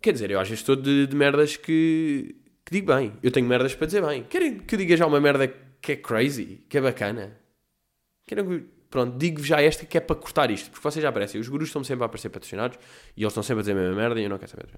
Quer 0.00 0.12
dizer, 0.12 0.30
eu 0.30 0.40
às 0.40 0.48
vezes 0.48 0.60
estou 0.60 0.76
de, 0.76 1.06
de 1.06 1.16
merdas 1.16 1.56
que, 1.56 2.36
que 2.64 2.72
digo 2.72 2.92
bem. 2.94 3.12
Eu 3.22 3.30
tenho 3.30 3.46
merdas 3.46 3.74
para 3.74 3.86
dizer 3.86 4.04
bem. 4.04 4.24
Querem 4.24 4.58
que 4.58 4.74
eu 4.74 4.78
diga 4.78 4.96
já 4.96 5.06
uma 5.06 5.20
merda 5.20 5.48
que 5.80 5.92
é 5.92 5.96
crazy, 5.96 6.64
que 6.68 6.78
é 6.78 6.80
bacana? 6.80 7.36
Querem 8.26 8.46
que. 8.46 8.66
Pronto, 8.90 9.16
digo 9.16 9.42
já 9.42 9.62
esta 9.62 9.86
que 9.86 9.96
é 9.96 10.00
para 10.00 10.16
cortar 10.16 10.50
isto, 10.50 10.70
porque 10.70 10.82
vocês 10.82 11.02
já 11.02 11.08
aparecem. 11.08 11.40
Os 11.40 11.48
gurus 11.48 11.68
estão 11.68 11.82
sempre 11.82 12.02
a 12.02 12.06
aparecer 12.06 12.28
patrocinados 12.28 12.78
e 13.16 13.22
eles 13.22 13.32
estão 13.32 13.42
sempre 13.42 13.60
a 13.60 13.62
dizer 13.62 13.72
a 13.72 13.74
mesma 13.76 13.96
merda 13.96 14.20
e 14.20 14.24
eu 14.24 14.30
não 14.30 14.36
quero 14.36 14.50
saber. 14.50 14.68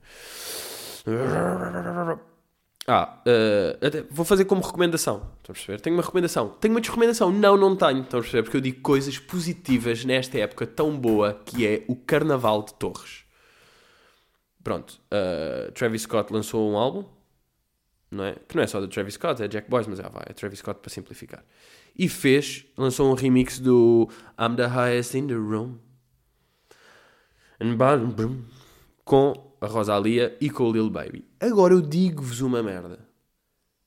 Ah, 2.87 3.23
uh, 3.27 4.07
vou 4.11 4.25
fazer 4.27 4.45
como 4.45 4.61
recomendação. 4.61 5.17
Estão 5.39 5.53
a 5.53 5.55
perceber? 5.55 5.81
Tenho 5.81 5.97
uma 5.97 6.03
recomendação. 6.03 6.51
Tenho 6.61 6.75
uma 6.75 6.81
desrecomendação? 6.81 7.33
Não, 7.33 7.57
não 7.57 7.75
tenho. 7.75 8.03
Estão 8.03 8.21
a 8.21 8.23
perceber? 8.23 8.43
Porque 8.43 8.57
eu 8.59 8.61
digo 8.61 8.81
coisas 8.83 9.19
positivas 9.19 10.05
nesta 10.05 10.39
época 10.39 10.67
tão 10.67 10.99
boa 10.99 11.33
que 11.47 11.67
é 11.67 11.85
o 11.89 11.97
Carnaval 11.97 12.63
de 12.63 12.75
Torres. 12.75 13.25
Pronto. 14.63 15.01
Uh, 15.07 15.73
Travis 15.73 16.03
Scott 16.03 16.33
lançou 16.33 16.71
um 16.71 16.77
álbum. 16.77 17.05
Não 18.11 18.25
é? 18.25 18.37
Que 18.47 18.55
não 18.55 18.63
é 18.63 18.67
só 18.67 18.81
do 18.81 18.87
Travis 18.87 19.15
Scott, 19.15 19.43
é 19.43 19.49
Jack 19.49 19.69
Boys, 19.69 19.87
mas 19.87 19.99
já 19.99 20.09
vai. 20.09 20.23
É 20.27 20.33
Travis 20.35 20.59
Scott 20.59 20.81
para 20.81 20.91
simplificar. 20.91 21.43
E 21.97 22.09
fez, 22.09 22.67
lançou 22.77 23.11
um 23.11 23.15
remix 23.15 23.59
do 23.59 24.09
I'm 24.39 24.57
the 24.57 24.67
highest 24.67 25.15
in 25.15 25.27
the 25.27 25.35
room. 25.35 25.79
And 27.61 27.77
com 29.05 29.54
a 29.65 29.69
Rosalia 29.69 30.37
e 30.41 30.51
com 30.51 30.69
o 30.69 30.73
Lil 30.73 30.91
Baby. 30.91 31.25
Agora 31.41 31.73
eu 31.75 31.81
digo-vos 31.81 32.41
uma 32.41 32.63
merda. 32.63 33.09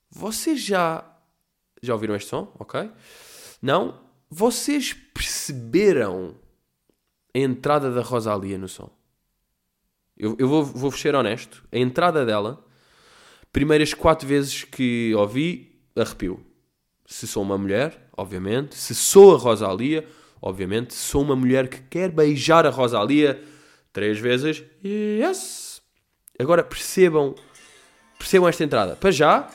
Vocês 0.10 0.62
já. 0.62 1.06
Já 1.82 1.94
ouviram 1.94 2.16
este 2.16 2.30
som? 2.30 2.52
Ok? 2.58 2.90
Não? 3.62 4.00
Vocês 4.30 4.94
perceberam 4.94 6.36
a 7.34 7.38
entrada 7.38 7.92
da 7.92 8.02
Rosalia 8.02 8.58
no 8.58 8.68
som? 8.68 8.90
Eu, 10.18 10.36
eu 10.40 10.48
vou, 10.48 10.64
vou 10.64 10.92
ser 10.92 11.14
honesto. 11.14 11.64
A 11.72 11.78
entrada 11.78 12.26
dela, 12.26 12.66
primeiras 13.54 13.94
quatro 13.94 14.28
vezes 14.28 14.64
que 14.64 15.14
ouvi, 15.16 15.80
arrepio. 15.96 16.44
Se 17.06 17.28
sou 17.28 17.44
uma 17.44 17.58
mulher, 17.58 18.10
obviamente. 18.18 18.76
Se 18.76 18.96
sou 18.96 19.36
a 19.36 19.38
Rosalia, 19.38 20.08
obviamente. 20.42 20.96
Sou 20.96 21.22
uma 21.22 21.36
mulher 21.36 21.70
que 21.70 21.82
quer 21.84 22.10
beijar 22.10 22.66
a 22.66 22.72
Rosalia 22.72 23.42
três 23.94 24.20
vezes. 24.20 24.64
Yes! 24.84 25.67
Agora 26.40 26.64
percebam, 26.64 27.36
percebam 28.18 28.48
esta 28.48 28.64
entrada. 28.64 28.96
Para 28.96 29.12
já, 29.12 29.50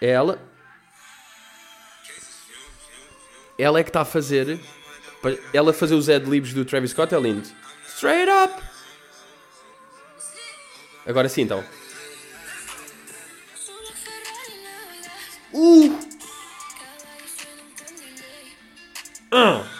ela 0.00 0.40
ela 3.56 3.80
é 3.80 3.82
que 3.82 3.90
está 3.90 4.02
a 4.02 4.04
fazer 4.04 4.58
ela 5.52 5.72
fazer 5.72 5.94
os 5.94 6.08
ad-libs 6.08 6.52
do 6.52 6.64
Travis 6.64 6.90
Scott 6.90 7.14
é 7.14 7.20
lindo. 7.20 7.48
Straight 7.86 8.30
up! 8.30 8.62
Agora 11.06 11.28
sim 11.28 11.42
então. 11.42 11.64
Uh! 15.52 15.98
Ah 19.32 19.77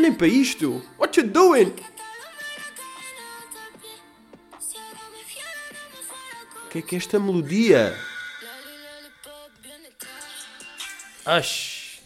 Olhem 0.00 0.14
para 0.14 0.26
isto! 0.26 0.82
What 0.98 1.20
you 1.20 1.26
doing? 1.26 1.74
que 6.70 6.78
é 6.78 6.82
que 6.82 6.94
é 6.94 6.98
esta 6.98 7.20
melodia? 7.20 7.94
Ash. 11.26 12.00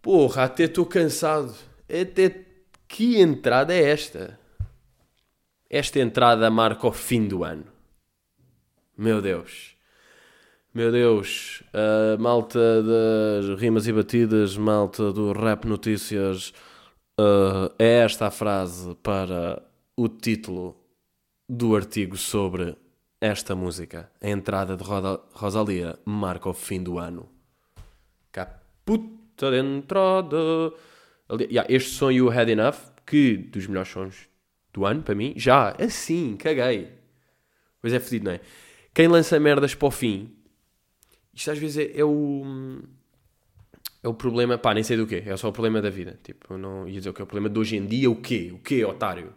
Porra, 0.00 0.44
até 0.44 0.64
estou 0.64 0.86
cansado. 0.86 1.54
Até 1.84 2.46
que 2.88 3.20
entrada 3.20 3.74
é 3.74 3.82
esta? 3.82 4.40
Esta 5.68 6.00
entrada 6.00 6.50
marca 6.50 6.86
o 6.86 6.92
fim 6.92 7.28
do 7.28 7.44
ano. 7.44 7.70
Meu 8.96 9.20
Deus. 9.20 9.76
Meu 10.74 10.92
Deus. 10.92 11.62
A 11.72 12.20
malta 12.20 12.82
das 12.82 13.58
rimas 13.58 13.86
e 13.88 13.92
batidas, 13.92 14.56
malta 14.56 15.10
do 15.12 15.32
Rap 15.32 15.64
Notícias. 15.64 16.52
Uh, 17.18 17.72
é 17.78 18.04
esta 18.04 18.26
a 18.26 18.30
frase 18.30 18.94
para 19.02 19.62
o 19.96 20.08
título 20.08 20.76
do 21.48 21.74
artigo 21.74 22.18
sobre 22.18 22.76
esta 23.20 23.56
música, 23.56 24.12
a 24.20 24.28
entrada 24.28 24.76
de 24.76 24.84
Rosalia, 25.32 25.98
marca 26.04 26.50
o 26.50 26.54
fim 26.54 26.82
do 26.82 26.98
ano. 26.98 27.28
Caputa 28.30 29.50
de 29.50 29.58
entrada. 29.58 30.36
Yeah, 31.50 31.66
este 31.68 31.90
som 31.90 32.12
e 32.12 32.20
o 32.20 32.30
Had 32.30 32.50
Enough, 32.50 32.92
que 33.06 33.38
dos 33.38 33.66
melhores 33.66 33.90
sons 33.90 34.28
do 34.72 34.84
ano, 34.84 35.02
para 35.02 35.14
mim, 35.14 35.32
já, 35.34 35.74
assim, 35.82 36.36
caguei. 36.36 36.92
Pois 37.80 37.92
é 37.92 37.98
fedido, 37.98 38.26
não 38.26 38.32
é? 38.32 38.40
Quem 38.94 39.08
lança 39.08 39.40
merdas 39.40 39.74
para 39.74 39.88
o 39.88 39.90
fim, 39.90 40.37
isto 41.38 41.50
às 41.50 41.58
vezes 41.58 41.78
é, 41.78 42.00
é 42.00 42.04
o. 42.04 42.42
É 44.02 44.08
o 44.08 44.14
problema, 44.14 44.56
pá, 44.56 44.74
nem 44.74 44.82
sei 44.82 44.96
do 44.96 45.06
quê, 45.06 45.24
é 45.26 45.36
só 45.36 45.48
o 45.48 45.52
problema 45.52 45.82
da 45.82 45.90
vida. 45.90 46.18
Tipo, 46.22 46.56
não 46.56 46.86
ia 46.86 46.98
dizer 46.98 47.10
o 47.10 47.14
que 47.14 47.20
é 47.20 47.24
o 47.24 47.26
problema 47.26 47.48
de 47.48 47.58
hoje 47.58 47.76
em 47.76 47.84
dia, 47.84 48.08
o 48.10 48.16
quê? 48.16 48.50
O 48.52 48.58
quê, 48.58 48.84
otário? 48.84 49.34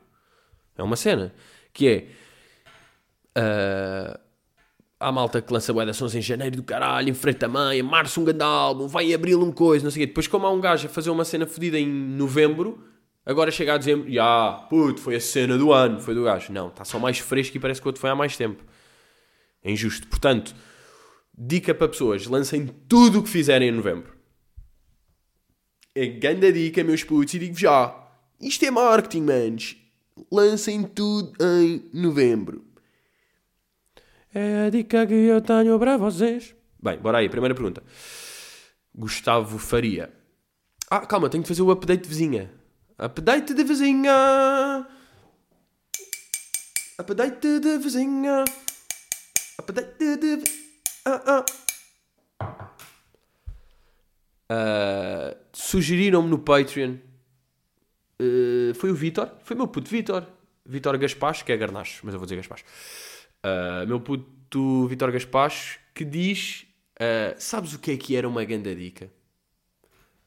É 0.78 0.84
uma 0.84 0.96
cena 0.96 1.34
que 1.74 1.88
é 1.88 2.08
Uh, 3.38 4.20
há 5.00 5.12
malta 5.12 5.42
que 5.42 5.52
lança 5.52 5.72
bué 5.74 5.92
sons 5.94 6.14
em 6.16 6.22
janeiro 6.22 6.58
do 6.58 6.64
caralho, 6.64 7.10
em 7.10 7.14
frente 7.14 7.38
também, 7.38 7.80
em 7.80 7.82
março 7.82 8.20
um 8.20 8.26
grande 8.26 8.44
álbum, 8.44 8.88
vai 8.88 9.06
em 9.06 9.14
abril 9.14 9.42
um 9.42 9.52
coisa, 9.52 9.84
não 9.84 9.92
sei 9.92 10.04
o 10.04 10.06
quê. 10.06 10.08
Depois 10.08 10.28
como 10.28 10.46
há 10.46 10.52
um 10.52 10.60
gajo 10.60 10.88
a 10.88 10.90
fazer 10.90 11.10
uma 11.10 11.26
cena 11.26 11.46
fodida 11.48 11.80
em 11.80 11.88
novembro, 11.88 12.84
agora 13.26 13.50
chega 13.52 13.74
a 13.74 13.78
dezembro, 13.78 14.06
já, 14.06 14.12
yeah, 14.12 14.58
puto, 14.70 15.02
foi 15.02 15.16
a 15.16 15.20
cena 15.20 15.58
do 15.58 15.72
ano, 15.72 16.00
foi 16.00 16.14
do 16.14 16.24
gajo. 16.24 16.52
Não, 16.52 16.68
está 16.68 16.84
só 16.84 17.00
mais 17.00 17.20
fresco 17.20 17.56
e 17.56 17.60
parece 17.60 17.82
que 17.82 17.88
o 17.88 17.90
outro 17.90 18.02
foi 18.02 18.10
há 18.10 18.16
mais 18.16 18.36
tempo. 18.36 18.64
É 19.64 19.72
injusto. 19.72 20.08
Portanto, 20.08 20.54
dica 21.38 21.74
para 21.74 21.88
pessoas, 21.88 22.26
lancem 22.26 22.68
tudo 22.88 23.20
o 23.20 23.24
que 23.24 23.30
fizerem 23.30 23.70
em 23.70 23.72
novembro. 23.72 24.16
É 25.94 26.06
grande 26.06 26.52
dica, 26.52 26.84
meus 26.84 27.04
putos, 27.04 27.34
e 27.34 27.40
digo 27.40 27.58
já, 27.58 27.96
isto 28.40 28.66
é 28.66 28.72
marketing, 28.72 29.22
manos. 29.22 29.78
Lancem 30.32 30.84
tudo 30.84 31.34
em 31.42 31.90
novembro. 31.94 32.66
É 34.34 34.68
a 34.68 34.70
dica 34.70 35.06
que 35.06 35.14
eu 35.14 35.42
tenho 35.42 35.78
para 35.78 35.98
vocês. 35.98 36.56
Bem, 36.82 36.98
bora 36.98 37.20
aí. 37.20 37.30
Primeira 37.30 37.54
pergunta. 37.54 37.84
Gustavo 38.96 39.58
Faria. 39.60 40.12
Ah, 40.90 41.06
calma, 41.06 41.30
tenho 41.30 41.44
que 41.44 41.50
fazer 41.50 41.62
o 41.62 41.72
update 41.72 42.04
de 42.04 42.10
vizinha. 42.10 42.52
Update 42.98 43.54
de 43.54 43.64
vizinha. 43.64 44.88
Update 46.98 47.60
de 47.60 47.78
vizinha. 47.78 48.46
Update 49.60 50.18
de. 50.18 50.61
Ah, 51.06 51.22
ah. 51.28 51.46
Uh, 54.52 55.38
Sugeriram-me 55.54 56.30
no 56.30 56.40
Patreon. 56.40 56.98
Uh, 58.22 58.74
foi 58.76 58.92
o 58.92 58.96
Vitor. 58.96 59.32
Foi 59.44 59.56
meu 59.56 59.68
puto 59.68 59.90
Vitor. 59.90 60.26
Vitor 60.66 60.98
Gaspacho, 60.98 61.44
que 61.44 61.52
é 61.52 61.58
Garnacho, 61.58 62.02
mas 62.04 62.14
eu 62.14 62.20
vou 62.20 62.26
dizer 62.26 62.38
Gaspacho 62.38 62.64
uh, 63.46 63.88
meu 63.88 64.00
puto 64.00 64.88
Vitor 64.88 65.12
Gaspacho, 65.12 65.80
que 65.94 66.06
diz: 66.06 66.66
uh, 66.96 67.36
Sabes 67.38 67.74
o 67.74 67.80
que 67.80 67.92
é 67.92 67.98
que 67.98 68.16
era 68.16 68.28
uma 68.28 68.44
grande 68.44 68.74
dica? 68.76 69.12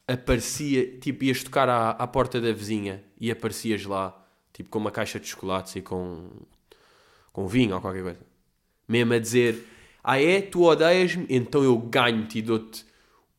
Aparecia, 0.06 0.98
tipo, 0.98 1.24
ias 1.24 1.42
tocar 1.42 1.68
à, 1.68 1.90
à 1.90 2.06
porta 2.06 2.40
da 2.40 2.52
vizinha 2.52 3.02
e 3.18 3.30
aparecias 3.30 3.84
lá, 3.86 4.14
tipo, 4.52 4.68
com 4.68 4.78
uma 4.78 4.90
caixa 4.90 5.18
de 5.18 5.26
chocolates 5.26 5.76
e 5.76 5.82
com, 5.82 6.28
com 7.32 7.46
vinho 7.48 7.74
ou 7.74 7.80
qualquer 7.80 8.02
coisa. 8.02 8.20
Mesmo 8.86 9.14
a 9.14 9.18
dizer: 9.18 9.64
Ah, 10.06 10.20
é? 10.20 10.42
Tu 10.42 10.62
odeias-me? 10.62 11.26
Então 11.30 11.64
eu 11.64 11.78
ganho-te 11.78 12.38
e 12.38 12.42
dou-te 12.42 12.84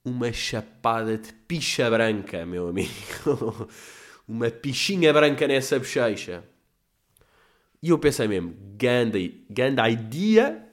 uma 0.03 0.33
chapada 0.33 1.15
de 1.15 1.31
picha 1.31 1.87
branca, 1.91 2.43
meu 2.43 2.67
amigo. 2.69 2.89
uma 4.27 4.49
pichinha 4.49 5.13
branca 5.13 5.47
nessa 5.47 5.77
bochecha. 5.77 6.43
E 7.83 7.89
eu 7.89 7.99
pensei 7.99 8.27
mesmo, 8.27 8.55
ganda, 8.75 9.19
ganda 9.47 9.87
idea. 9.87 10.67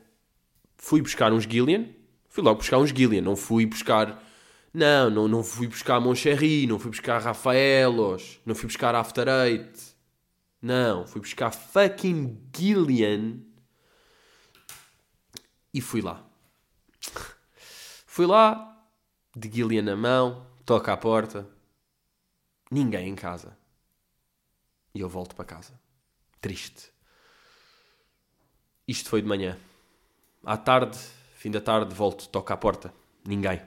Fui 0.79 1.03
buscar 1.03 1.31
uns 1.31 1.45
Gillian. 1.45 1.87
Fui 2.27 2.43
logo 2.43 2.61
buscar 2.61 2.79
uns 2.79 2.89
Gillian. 2.89 3.21
Não 3.21 3.37
fui 3.37 3.67
buscar... 3.67 4.23
Não, 4.73 5.11
não, 5.11 5.29
não 5.29 5.45
fui 5.45 5.67
buscar 5.67 6.01
Moncherry. 6.01 6.67
Não 6.67 6.79
fui 6.79 6.91
buscar 6.91 7.21
Rafaelos. 7.21 8.41
Não 8.47 8.55
fui 8.55 8.67
buscar 8.67 8.95
After 8.95 9.29
Eight. 9.29 9.79
Não, 10.63 11.07
fui 11.07 11.21
buscar 11.21 11.51
fucking 11.51 12.39
Gillian. 12.57 13.52
E 15.73 15.81
fui 15.81 16.03
lá. 16.03 16.25
Fui 18.07 18.27
lá, 18.27 18.87
de 19.35 19.51
Gillian 19.51 19.83
na 19.83 19.97
mão, 19.97 20.47
toca 20.67 20.93
à 20.93 20.97
porta. 20.97 21.49
Ninguém 22.71 23.09
em 23.09 23.15
casa. 23.15 23.57
E 24.95 25.01
eu 25.01 25.09
volto 25.09 25.35
para 25.35 25.45
casa. 25.45 25.73
Triste. 26.41 26.91
Isto 28.87 29.09
foi 29.09 29.23
de 29.23 29.29
manhã. 29.29 29.59
À 30.45 30.57
tarde, 30.57 30.99
fim 31.37 31.51
da 31.51 31.61
tarde, 31.61 31.95
volto, 31.95 32.29
toco 32.29 32.53
à 32.53 32.57
porta. 32.57 32.93
Ninguém. 33.25 33.63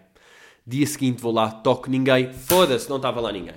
Dia 0.67 0.85
seguinte 0.85 1.21
vou 1.21 1.31
lá, 1.31 1.51
toco 1.51 1.89
ninguém. 1.89 2.31
Foda-se, 2.33 2.89
não 2.89 2.97
estava 2.97 3.21
lá 3.21 3.31
ninguém. 3.31 3.55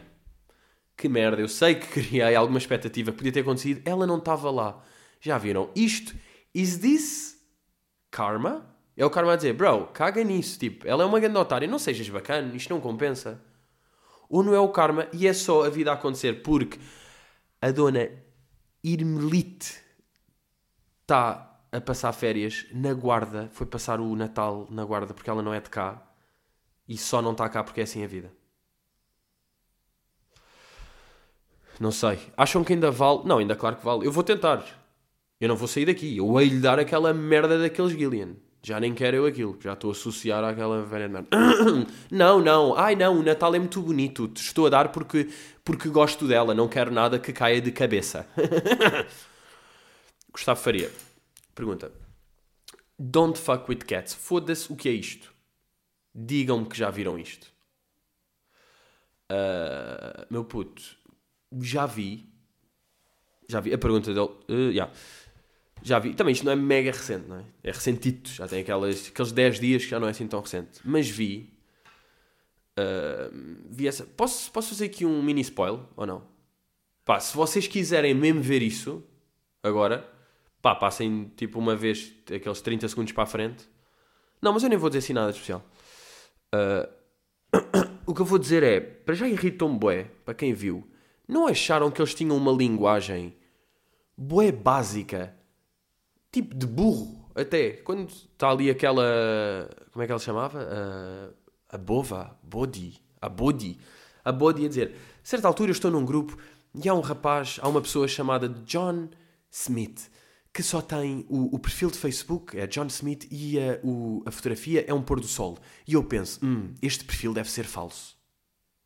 Que 0.96 1.08
merda, 1.08 1.40
eu 1.40 1.48
sei 1.48 1.74
que 1.74 1.86
criei 1.86 2.34
alguma 2.34 2.58
expectativa 2.58 3.10
que 3.10 3.18
podia 3.18 3.32
ter 3.32 3.40
acontecido. 3.40 3.82
Ela 3.84 4.06
não 4.06 4.18
estava 4.18 4.50
lá. 4.50 4.82
Já 5.20 5.36
viram? 5.38 5.70
Isto, 5.74 6.14
is 6.54 6.78
this 6.78 7.37
karma? 8.10 8.66
É 8.96 9.04
o 9.04 9.10
karma 9.10 9.32
a 9.32 9.36
dizer, 9.36 9.52
bro, 9.52 9.86
caga 9.88 10.22
nisso. 10.24 10.58
Tipo, 10.58 10.86
ela 10.86 11.02
é 11.02 11.06
uma 11.06 11.20
grande 11.20 11.38
otária, 11.38 11.68
não 11.68 11.78
sejas 11.78 12.08
bacana, 12.08 12.54
isto 12.56 12.70
não 12.70 12.80
compensa. 12.80 13.40
Ou 14.28 14.42
não 14.42 14.54
é 14.54 14.60
o 14.60 14.68
karma 14.68 15.08
e 15.12 15.26
é 15.26 15.32
só 15.32 15.64
a 15.64 15.70
vida 15.70 15.90
a 15.90 15.94
acontecer 15.94 16.42
porque 16.42 16.78
a 17.62 17.70
dona 17.70 18.10
Irmelite 18.82 19.80
está 21.02 21.60
a 21.72 21.80
passar 21.80 22.12
férias 22.12 22.66
na 22.72 22.92
Guarda, 22.92 23.48
foi 23.52 23.66
passar 23.66 24.00
o 24.00 24.14
Natal 24.16 24.66
na 24.70 24.84
Guarda 24.84 25.14
porque 25.14 25.30
ela 25.30 25.42
não 25.42 25.54
é 25.54 25.60
de 25.60 25.70
cá 25.70 26.02
e 26.86 26.96
só 26.96 27.22
não 27.22 27.32
está 27.32 27.48
cá 27.48 27.62
porque 27.62 27.80
é 27.80 27.84
assim 27.84 28.04
a 28.04 28.06
vida. 28.06 28.32
Não 31.80 31.92
sei. 31.92 32.18
Acham 32.36 32.64
que 32.64 32.72
ainda 32.72 32.90
vale? 32.90 33.22
Não, 33.24 33.38
ainda 33.38 33.54
claro 33.54 33.76
que 33.76 33.84
vale. 33.84 34.06
Eu 34.06 34.12
vou 34.12 34.24
tentar. 34.24 34.64
Eu 35.40 35.48
não 35.48 35.56
vou 35.56 35.68
sair 35.68 35.86
daqui. 35.86 36.16
Eu 36.16 36.40
hei 36.40 36.48
lhe 36.48 36.60
dar 36.60 36.78
aquela 36.78 37.14
merda 37.14 37.58
daqueles 37.58 37.92
Gillian. 37.92 38.36
Já 38.62 38.80
nem 38.80 38.92
quero 38.92 39.18
eu 39.18 39.26
aquilo. 39.26 39.56
Já 39.60 39.72
estou 39.72 39.90
a 39.90 39.92
associar 39.92 40.42
àquela 40.42 40.84
velha 40.84 41.08
merda. 41.08 41.28
não, 42.10 42.40
não. 42.40 42.76
Ai 42.76 42.96
não, 42.96 43.18
o 43.18 43.22
Natal 43.22 43.54
é 43.54 43.58
muito 43.58 43.80
bonito. 43.80 44.30
Estou 44.34 44.66
a 44.66 44.70
dar 44.70 44.90
porque, 44.90 45.28
porque 45.64 45.88
gosto 45.88 46.26
dela. 46.26 46.54
Não 46.54 46.68
quero 46.68 46.90
nada 46.90 47.18
que 47.18 47.32
caia 47.32 47.60
de 47.60 47.70
cabeça. 47.70 48.26
Gustavo 50.32 50.60
Faria. 50.60 50.90
Pergunta: 51.54 51.92
Don't 52.98 53.38
fuck 53.38 53.70
with 53.70 53.78
cats. 53.78 54.12
Foda-se, 54.12 54.72
o 54.72 54.76
que 54.76 54.88
é 54.88 54.92
isto? 54.92 55.32
Digam-me 56.12 56.66
que 56.66 56.76
já 56.76 56.90
viram 56.90 57.16
isto. 57.16 57.46
Uh, 59.30 60.26
meu 60.30 60.44
puto, 60.44 60.82
já 61.60 61.86
vi. 61.86 62.28
Já 63.48 63.60
vi 63.60 63.72
a 63.72 63.78
pergunta 63.78 64.12
dele. 64.12 64.30
Uh, 64.48 64.70
yeah. 64.70 64.92
Já 65.82 65.98
vi. 65.98 66.14
Também 66.14 66.32
isto 66.32 66.44
não 66.44 66.52
é 66.52 66.56
mega 66.56 66.90
recente, 66.90 67.28
não 67.28 67.36
é? 67.36 67.44
É 67.62 67.70
recentito. 67.70 68.30
Já 68.30 68.46
tem 68.46 68.60
aquelas, 68.60 69.08
aqueles 69.08 69.32
10 69.32 69.60
dias 69.60 69.84
que 69.84 69.90
já 69.90 70.00
não 70.00 70.08
é 70.08 70.10
assim 70.10 70.26
tão 70.26 70.40
recente. 70.40 70.80
Mas 70.84 71.08
vi. 71.08 71.52
Uh, 72.78 73.58
vi 73.70 73.88
essa. 73.88 74.04
Posso, 74.04 74.50
posso 74.50 74.70
fazer 74.70 74.86
aqui 74.86 75.04
um 75.04 75.22
mini 75.22 75.40
spoiler 75.40 75.82
ou 75.96 76.06
não? 76.06 76.22
Pá, 77.04 77.18
se 77.20 77.34
vocês 77.34 77.66
quiserem 77.66 78.14
mesmo 78.14 78.42
ver 78.42 78.62
isso, 78.62 79.02
agora, 79.62 80.08
pá, 80.60 80.74
passem 80.74 81.32
tipo 81.36 81.58
uma 81.58 81.74
vez 81.74 82.12
aqueles 82.26 82.60
30 82.60 82.88
segundos 82.88 83.12
para 83.12 83.24
a 83.24 83.26
frente. 83.26 83.68
Não, 84.42 84.52
mas 84.52 84.62
eu 84.62 84.68
nem 84.68 84.78
vou 84.78 84.90
dizer 84.90 84.98
assim 84.98 85.12
nada 85.12 85.30
especial. 85.30 85.64
Uh, 86.54 86.88
o 88.06 88.14
que 88.14 88.20
eu 88.20 88.26
vou 88.26 88.38
dizer 88.38 88.62
é, 88.62 88.80
para 88.80 89.14
já 89.14 89.26
irritou-me 89.26 89.78
bué, 89.78 90.10
para 90.24 90.34
quem 90.34 90.52
viu, 90.52 90.86
não 91.26 91.46
acharam 91.46 91.90
que 91.90 92.00
eles 92.00 92.14
tinham 92.14 92.36
uma 92.36 92.52
linguagem 92.52 93.34
bué 94.16 94.50
básica, 94.50 95.34
tipo 96.32 96.54
de 96.54 96.66
burro, 96.66 97.28
até, 97.34 97.70
quando 97.70 98.08
está 98.08 98.50
ali 98.50 98.70
aquela, 98.70 99.70
como 99.92 100.02
é 100.02 100.06
que 100.06 100.12
ela 100.12 100.20
chamava? 100.20 100.60
Uh, 100.60 101.34
a 101.68 101.78
bova, 101.78 102.36
body, 102.42 103.00
a 103.20 103.28
body, 103.28 103.78
a 104.24 104.32
body 104.32 104.64
a 104.64 104.68
dizer, 104.68 104.94
certa 105.22 105.46
altura 105.46 105.70
eu 105.70 105.72
estou 105.72 105.90
num 105.90 106.04
grupo 106.04 106.36
e 106.74 106.88
há 106.88 106.94
um 106.94 107.00
rapaz, 107.00 107.58
há 107.62 107.68
uma 107.68 107.80
pessoa 107.80 108.08
chamada 108.08 108.48
John 108.48 109.08
Smith, 109.50 110.10
que 110.52 110.62
só 110.62 110.80
tem 110.80 111.24
o, 111.28 111.54
o 111.54 111.58
perfil 111.58 111.90
de 111.90 111.98
Facebook, 111.98 112.58
é 112.58 112.66
John 112.66 112.86
Smith, 112.86 113.28
e 113.30 113.58
a, 113.58 113.78
o, 113.84 114.22
a 114.26 114.30
fotografia 114.30 114.84
é 114.88 114.92
um 114.92 115.02
pôr 115.02 115.20
do 115.20 115.26
sol. 115.26 115.58
E 115.86 115.94
eu 115.94 116.02
penso, 116.02 116.44
hum, 116.44 116.74
este 116.82 117.04
perfil 117.04 117.32
deve 117.32 117.50
ser 117.50 117.64
falso. 117.64 118.16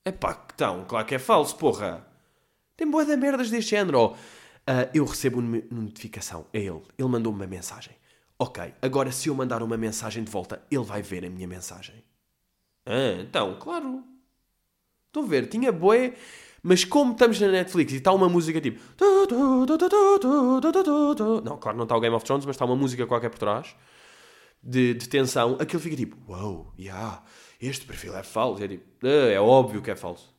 É 0.05 0.13
pá, 0.13 0.47
então, 0.53 0.85
claro 0.87 1.07
que 1.07 1.15
é 1.15 1.19
falso, 1.19 1.57
porra. 1.57 2.07
Tem 2.77 2.91
boa 2.91 3.05
merdas 3.17 3.51
deste 3.51 3.71
género. 3.71 3.99
Oh, 3.99 4.17
uh, 4.69 4.91
eu 4.95 5.05
recebo 5.05 5.41
uma 5.41 5.63
notificação 5.71 6.47
a 6.53 6.59
ele. 6.59 6.83
Ele 6.99 7.09
mandou-me 7.09 7.39
uma 7.39 7.47
mensagem. 7.47 7.95
Ok, 8.39 8.75
agora 8.83 9.13
se 9.13 9.29
eu 9.29 9.35
mandar 9.35 9.63
uma 9.63 9.77
mensagem 9.77 10.25
de 10.25 10.31
volta, 10.31 10.63
ele 10.71 10.85
vai 10.85 11.03
ver 11.03 11.25
a 11.25 11.31
minha 11.31 11.47
mensagem. 11.47 12.03
Ah, 12.85 13.21
então, 13.21 13.57
claro. 13.59 14.03
Estou 15.07 15.25
a 15.25 15.27
ver, 15.27 15.47
tinha 15.47 15.71
boé. 15.71 16.15
Mas 16.63 16.85
como 16.85 17.13
estamos 17.13 17.41
na 17.41 17.49
Netflix 17.49 17.93
e 17.93 17.97
está 17.97 18.13
uma 18.13 18.29
música 18.29 18.61
tipo. 18.61 18.81
Não, 21.45 21.57
claro, 21.59 21.77
não 21.77 21.85
está 21.85 21.97
o 21.97 22.01
Game 22.01 22.15
of 22.15 22.25
Thrones, 22.25 22.47
mas 22.47 22.55
está 22.55 22.65
uma 22.65 22.77
música 22.77 23.07
qualquer 23.07 23.31
por 23.31 23.39
trás 23.39 23.75
de, 24.63 24.95
de 24.95 25.09
tensão. 25.09 25.57
Aquilo 25.61 25.83
fica 25.83 25.97
tipo: 25.97 26.17
Uou, 26.29 26.55
wow, 26.55 26.75
yeah, 26.79 27.23
este 27.61 27.85
perfil 27.85 28.17
é 28.17 28.23
falso. 28.23 28.63
É, 28.63 28.69
tipo, 28.69 28.85
ah, 29.03 29.31
é 29.31 29.41
óbvio 29.41 29.83
que 29.83 29.91
é 29.91 29.97
falso. 29.97 30.33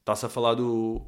Está-se 0.00 0.26
a 0.26 0.28
falar 0.28 0.54
do, 0.54 1.06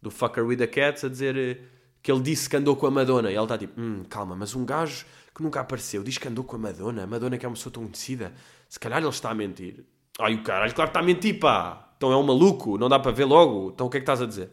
do 0.00 0.10
Fucker 0.10 0.44
with 0.46 0.58
the 0.58 0.66
Cats 0.66 1.04
a 1.04 1.08
dizer 1.08 1.36
eh, 1.36 1.60
que 2.02 2.10
ele 2.10 2.20
disse 2.20 2.48
que 2.48 2.56
andou 2.56 2.76
com 2.76 2.86
a 2.86 2.90
Madonna. 2.90 3.30
E 3.30 3.34
ela 3.34 3.44
está 3.44 3.58
tipo: 3.58 3.80
hum, 3.80 4.04
calma, 4.08 4.36
mas 4.36 4.54
um 4.54 4.64
gajo 4.64 5.04
que 5.34 5.42
nunca 5.42 5.60
apareceu 5.60 6.02
diz 6.02 6.18
que 6.18 6.28
andou 6.28 6.44
com 6.44 6.56
a 6.56 6.58
Madonna. 6.58 7.04
A 7.04 7.06
Madonna 7.06 7.38
que 7.38 7.46
é 7.46 7.48
uma 7.48 7.54
pessoa 7.54 7.72
tão 7.72 7.84
conhecida. 7.84 8.32
Se 8.68 8.78
calhar 8.78 9.00
ele 9.00 9.08
está 9.08 9.30
a 9.30 9.34
mentir. 9.34 9.84
Ai 10.20 10.34
o 10.34 10.42
caralho, 10.42 10.74
claro 10.74 10.90
que 10.90 10.98
está 10.98 11.00
a 11.00 11.06
mentir, 11.06 11.38
pá 11.38 11.88
então 11.98 12.12
é 12.12 12.16
um 12.16 12.22
maluco, 12.22 12.78
não 12.78 12.88
dá 12.88 12.98
para 12.98 13.10
ver 13.10 13.24
logo, 13.24 13.72
então 13.74 13.88
o 13.88 13.90
que 13.90 13.96
é 13.96 14.00
que 14.00 14.04
estás 14.04 14.22
a 14.22 14.26
dizer? 14.26 14.50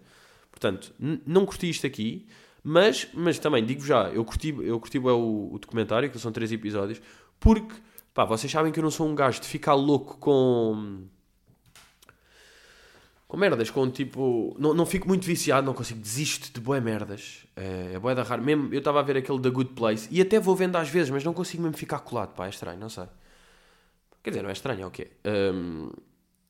Portanto, 0.49 0.93
não 0.99 1.45
curti 1.45 1.69
isto 1.69 1.85
aqui, 1.85 2.27
mas, 2.63 3.07
mas 3.13 3.37
também 3.37 3.63
digo 3.63 3.85
já, 3.85 4.09
eu 4.09 4.25
curti, 4.25 4.49
eu 4.61 4.79
curti 4.79 4.97
o, 4.97 5.53
o 5.53 5.59
documentário, 5.59 6.09
que 6.09 6.17
são 6.17 6.31
três 6.31 6.51
episódios, 6.51 6.99
porque, 7.39 7.75
pá, 8.13 8.25
vocês 8.25 8.51
sabem 8.51 8.71
que 8.71 8.79
eu 8.79 8.83
não 8.83 8.89
sou 8.89 9.07
um 9.07 9.13
gajo 9.13 9.39
de 9.39 9.47
ficar 9.47 9.75
louco 9.75 10.17
com. 10.17 11.03
Com 13.27 13.37
merdas, 13.37 13.69
com 13.69 13.89
tipo. 13.89 14.55
Não, 14.59 14.73
não 14.73 14.85
fico 14.85 15.07
muito 15.07 15.25
viciado, 15.25 15.65
não 15.65 15.73
consigo, 15.73 15.99
desisto 15.99 16.53
de 16.53 16.59
boé 16.59 16.79
merdas. 16.79 17.45
É, 17.55 17.93
é 17.93 17.99
boé 17.99 18.13
da 18.13 18.23
raro. 18.23 18.43
Mesmo 18.43 18.73
eu 18.73 18.79
estava 18.79 18.99
a 18.99 19.03
ver 19.03 19.17
aquele 19.17 19.39
da 19.39 19.49
Good 19.49 19.73
Place 19.73 20.07
e 20.11 20.21
até 20.21 20.39
vou 20.39 20.55
vendo 20.55 20.75
às 20.75 20.89
vezes, 20.89 21.09
mas 21.09 21.23
não 21.23 21.33
consigo 21.33 21.63
mesmo 21.63 21.77
ficar 21.77 21.99
colado, 21.99 22.33
pá, 22.33 22.45
é 22.45 22.49
estranho, 22.49 22.79
não 22.79 22.89
sei. 22.89 23.05
Quer 24.23 24.31
dizer, 24.31 24.41
não 24.41 24.49
é 24.49 24.53
estranho, 24.53 24.81
é 24.81 24.85
o 24.87 24.91
quê? 24.91 25.11
Um, 25.25 25.91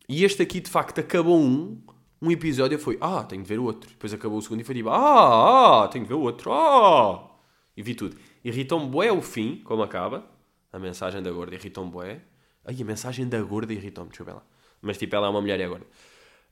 e 0.08 0.24
este 0.24 0.42
aqui, 0.42 0.62
de 0.62 0.70
facto, 0.70 1.00
acabou 1.00 1.38
um, 1.38 1.82
um 2.22 2.32
episódio 2.32 2.80
foi, 2.80 2.98
ah, 3.02 3.24
tenho 3.24 3.44
de 3.44 3.50
ver 3.50 3.60
o 3.60 3.64
outro. 3.64 3.90
Depois 3.90 4.14
acabou 4.14 4.38
o 4.38 4.42
segundo 4.42 4.62
e 4.62 4.64
foi 4.64 4.76
tipo, 4.76 4.90
ah, 4.90 5.84
ah 5.84 5.88
tenho 5.90 6.06
de 6.06 6.10
ver 6.10 6.16
o 6.16 6.22
outro, 6.22 6.54
ah. 6.54 7.32
E 7.76 7.82
vi 7.82 7.96
tudo. 7.96 8.18
Irritou-me 8.44 8.88
bué 8.88 9.12
o 9.12 9.22
fim, 9.22 9.62
como 9.64 9.84
acaba. 9.84 10.26
A 10.72 10.80
mensagem 10.80 11.22
da 11.22 11.32
gorda 11.32 11.56
irritou-me 11.56 11.92
bué. 11.92 12.22
Ai, 12.64 12.78
a 12.80 12.86
mensagem 12.86 13.28
da 13.28 13.42
gorda 13.42 13.74
irritou-me, 13.74 14.10
deixa 14.10 14.24
eu 14.24 14.26
ver 14.26 14.34
lá. 14.34 14.44
Mas 14.82 14.98
tipo, 14.98 15.16
ela 15.16 15.28
é 15.28 15.30
uma 15.30 15.42
mulher 15.42 15.60
e 15.60 15.64
é 15.64 15.68
gorda. 15.68 15.86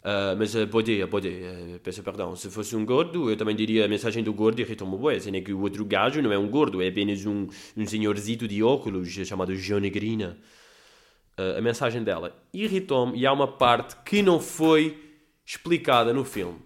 Uh, 0.04 0.36
mas 0.38 0.54
uh, 0.54 0.68
pode, 0.68 1.08
pode, 1.08 1.30
uh, 1.30 1.80
peço 1.82 2.04
perdão. 2.04 2.36
Se 2.36 2.50
fosse 2.50 2.76
um 2.76 2.86
gordo, 2.86 3.30
eu 3.30 3.38
também 3.38 3.56
diria 3.56 3.86
a 3.86 3.88
mensagem 3.88 4.22
do 4.22 4.34
gordo 4.34 4.60
irritou-me 4.60 4.98
bué. 4.98 5.20
Sendo 5.20 5.42
que 5.42 5.54
o 5.54 5.62
outro 5.62 5.86
gajo 5.86 6.22
não 6.22 6.32
é 6.32 6.38
um 6.38 6.50
gordo, 6.50 6.82
é 6.82 6.90
apenas 6.90 7.26
um, 7.26 7.48
um 7.78 7.86
senhorzito 7.86 8.48
de 8.48 8.62
óculos 8.62 9.10
chamado 9.10 9.56
João 9.56 9.80
Negrina 9.80 10.38
a 11.58 11.62
mensagem 11.62 12.04
dela 12.04 12.36
irritou-me 12.54 13.18
e 13.18 13.26
há 13.26 13.34
uma 13.34 13.48
parte 13.48 13.96
que 14.06 14.22
não 14.22 14.40
foi 14.40 14.98
explicada 15.46 16.14
no 16.14 16.24
filme. 16.24 16.60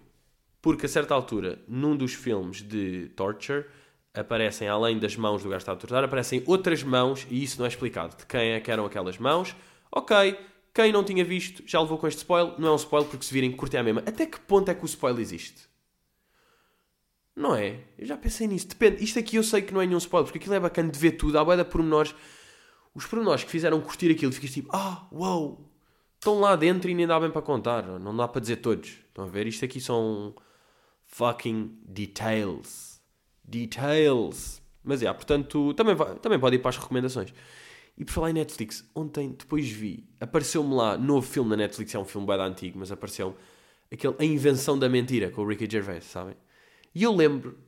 Porque 0.60 0.86
a 0.86 0.88
certa 0.88 1.14
altura, 1.14 1.58
num 1.66 1.96
dos 1.96 2.12
filmes 2.14 2.62
de 2.62 3.08
Torture, 3.16 3.64
aparecem, 4.12 4.68
além 4.68 4.98
das 4.98 5.16
mãos 5.16 5.42
do 5.42 5.48
gajo 5.48 5.58
que 5.58 5.62
está 5.62 5.72
a 5.72 5.76
torturar, 5.76 6.04
aparecem 6.04 6.42
outras 6.46 6.82
mãos 6.82 7.26
e 7.30 7.42
isso 7.42 7.58
não 7.58 7.64
é 7.64 7.68
explicado. 7.68 8.16
De 8.16 8.26
quem 8.26 8.52
é 8.52 8.60
que 8.60 8.70
eram 8.70 8.84
aquelas 8.84 9.18
mãos? 9.18 9.54
Ok, 9.90 10.36
quem 10.80 10.92
não 10.92 11.02
tinha 11.02 11.24
visto 11.24 11.62
já 11.66 11.80
levou 11.80 11.98
com 11.98 12.06
este 12.06 12.18
spoiler. 12.18 12.54
Não 12.58 12.68
é 12.68 12.72
um 12.72 12.76
spoiler 12.76 13.10
porque 13.10 13.24
se 13.24 13.34
virem 13.34 13.50
curtem 13.50 13.80
a 13.80 13.82
mesma. 13.82 14.02
Até 14.06 14.26
que 14.26 14.38
ponto 14.38 14.70
é 14.70 14.74
que 14.74 14.84
o 14.84 14.86
spoiler 14.86 15.20
existe? 15.20 15.68
Não 17.34 17.54
é? 17.54 17.80
Eu 17.98 18.06
já 18.06 18.16
pensei 18.16 18.46
nisso. 18.46 18.68
Depende. 18.68 19.02
Isto 19.02 19.18
aqui 19.18 19.36
eu 19.36 19.42
sei 19.42 19.62
que 19.62 19.74
não 19.74 19.80
é 19.80 19.86
nenhum 19.86 19.98
spoiler, 19.98 20.26
porque 20.26 20.38
aquilo 20.38 20.54
é 20.54 20.60
bacana 20.60 20.90
de 20.90 20.98
ver 20.98 21.12
tudo. 21.12 21.36
Há 21.36 21.44
boia 21.44 21.64
de 21.64 21.70
pormenores 21.70 22.14
os 22.94 23.06
pormenores 23.06 23.44
que 23.44 23.50
fizeram 23.50 23.80
curtir 23.80 24.10
aquilo, 24.10 24.32
ficas 24.32 24.50
tipo, 24.50 24.70
ah, 24.74 25.06
uau, 25.12 25.40
wow, 25.40 25.70
estão 26.14 26.40
lá 26.40 26.56
dentro 26.56 26.90
e 26.90 26.94
nem 26.94 27.06
dá 27.06 27.18
bem 27.20 27.30
para 27.30 27.42
contar, 27.42 27.84
não 27.84 28.16
dá 28.16 28.26
para 28.26 28.40
dizer 28.40 28.56
todos. 28.56 28.88
Estão 29.08 29.24
a 29.24 29.28
ver? 29.28 29.46
Isto 29.46 29.64
aqui 29.64 29.80
são 29.80 30.34
fucking 31.04 31.78
details. 31.84 33.00
Details. 33.44 34.60
Mas 34.82 35.02
é, 35.02 35.12
portanto, 35.12 35.74
também, 35.74 35.94
vai, 35.94 36.16
também 36.16 36.40
pode 36.40 36.56
ir 36.56 36.58
para 36.58 36.70
as 36.70 36.76
recomendações. 36.76 37.32
E 37.98 38.04
por 38.04 38.12
falar 38.12 38.30
em 38.30 38.34
Netflix, 38.34 38.88
ontem 38.94 39.34
depois 39.36 39.68
vi, 39.68 40.08
apareceu-me 40.20 40.72
lá, 40.72 40.96
novo 40.96 41.26
filme 41.26 41.50
na 41.50 41.56
Netflix, 41.56 41.92
é 41.94 41.98
um 41.98 42.04
filme 42.04 42.26
bem 42.28 42.40
antigo, 42.40 42.78
mas 42.78 42.92
apareceu-me 42.92 43.34
aquele 43.92 44.14
A 44.20 44.24
Invenção 44.24 44.78
da 44.78 44.88
Mentira, 44.88 45.30
com 45.30 45.42
o 45.42 45.48
Ricky 45.48 45.68
Gervais, 45.68 46.04
sabem? 46.04 46.36
E 46.94 47.02
eu 47.02 47.12
lembro 47.12 47.58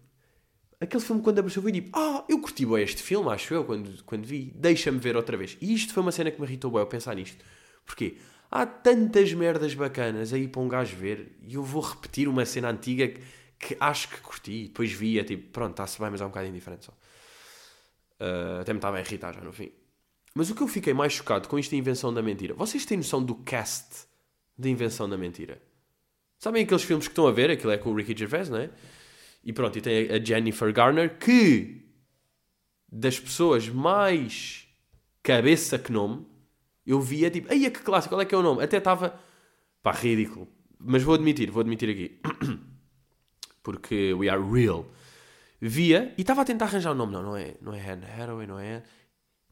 aquele 0.81 1.03
filme 1.03 1.21
quando 1.21 1.41
apareceu 1.41 1.61
foi 1.61 1.73
tipo, 1.73 1.91
ah, 1.99 2.25
eu 2.29 2.41
curti 2.41 2.65
bem 2.65 2.83
este 2.83 3.03
filme, 3.03 3.29
acho 3.29 3.53
eu, 3.53 3.65
quando, 3.65 4.03
quando 4.05 4.25
vi, 4.25 4.53
deixa-me 4.55 4.99
ver 4.99 5.17
outra 5.17 5.37
vez. 5.37 5.59
E 5.61 5.75
isto 5.75 5.93
foi 5.93 6.03
uma 6.03 6.13
cena 6.13 6.31
que 6.31 6.41
me 6.41 6.47
irritou 6.47 6.71
bem, 6.71 6.81
eu 6.81 6.87
pensar 6.87 7.15
nisto. 7.17 7.45
Porquê? 7.85 8.17
Há 8.51 8.65
tantas 8.67 9.33
merdas 9.33 9.75
bacanas 9.75 10.33
aí 10.33 10.49
para 10.49 10.61
um 10.61 10.69
gajo 10.69 10.97
ver 10.97 11.37
e 11.43 11.55
eu 11.55 11.63
vou 11.63 11.83
repetir 11.83 12.29
uma 12.29 12.45
cena 12.45 12.71
antiga 12.71 13.09
que, 13.09 13.21
que 13.59 13.77
acho 13.79 14.09
que 14.09 14.21
curti. 14.21 14.69
Depois 14.69 14.91
vi, 14.93 15.19
é 15.19 15.25
tipo, 15.25 15.51
pronto, 15.51 15.73
está-se 15.73 16.01
bem, 16.01 16.11
mas 16.11 16.21
é 16.21 16.25
um 16.25 16.29
bocado 16.29 16.47
indiferente 16.47 16.87
só. 16.87 16.93
Uh, 18.21 18.61
até 18.61 18.73
me 18.73 18.79
estava 18.79 18.97
a 18.97 19.01
irritar 19.01 19.35
já 19.35 19.41
no 19.41 19.53
fim. 19.53 19.71
Mas 20.35 20.51
o 20.51 20.55
que 20.55 20.63
eu 20.63 20.69
fiquei 20.69 20.95
mais 20.95 21.13
chocado 21.13 21.49
com 21.49 21.59
isto 21.59 21.71
da 21.71 21.77
invenção 21.77 22.13
da 22.13 22.23
mentira, 22.23 22.55
vocês 22.55 22.85
têm 22.85 22.99
noção 22.99 23.23
do 23.23 23.35
cast 23.35 24.07
da 24.57 24.69
invenção 24.69 25.09
da 25.09 25.19
mentira? 25.19 25.61
Sabem 26.39 26.63
aqueles 26.63 26.83
filmes 26.83 27.07
que 27.07 27.13
estão 27.13 27.27
a 27.27 27.33
ver? 27.33 27.51
Aquilo 27.51 27.73
é 27.73 27.79
com 27.79 27.91
o 27.91 27.95
Ricky 27.95 28.17
Gervais, 28.17 28.49
não 28.49 28.59
é? 28.59 28.71
E 29.45 29.53
pronto, 29.53 29.77
e 29.77 29.81
tem 29.81 30.11
a 30.11 30.23
Jennifer 30.23 30.73
Garner, 30.73 31.19
que 31.19 31.83
das 32.91 33.19
pessoas 33.19 33.69
mais 33.69 34.67
cabeça 35.23 35.79
que 35.79 35.93
nome, 35.93 36.27
eu 36.87 37.01
via 37.01 37.31
tipo, 37.31 37.49
ai 37.51 37.71
que 37.71 37.81
clássico, 37.81 38.15
qual 38.15 38.23
é 38.23 38.25
que 38.25 38.35
é 38.35 38.39
o 38.39 38.43
nome? 38.43 38.63
Até 38.63 38.79
estava, 38.79 39.19
pá, 39.83 39.93
ridículo. 39.93 40.49
Mas 40.79 41.03
vou 41.03 41.15
admitir, 41.15 41.51
vou 41.51 41.61
admitir 41.61 41.91
aqui. 41.91 42.21
Porque 43.63 44.15
we 44.15 44.29
are 44.29 44.43
real. 44.43 44.87
Via 45.61 46.15
e 46.17 46.23
estava 46.23 46.41
a 46.41 46.45
tentar 46.45 46.65
arranjar 46.67 46.93
o 46.93 46.95
nome, 46.95 47.13
não, 47.13 47.23
não 47.23 47.37
é, 47.37 47.55
não 47.61 47.75
é 47.75 47.91
Anne 47.91 48.07
Hathaway, 48.07 48.47
não 48.47 48.59
é. 48.59 48.83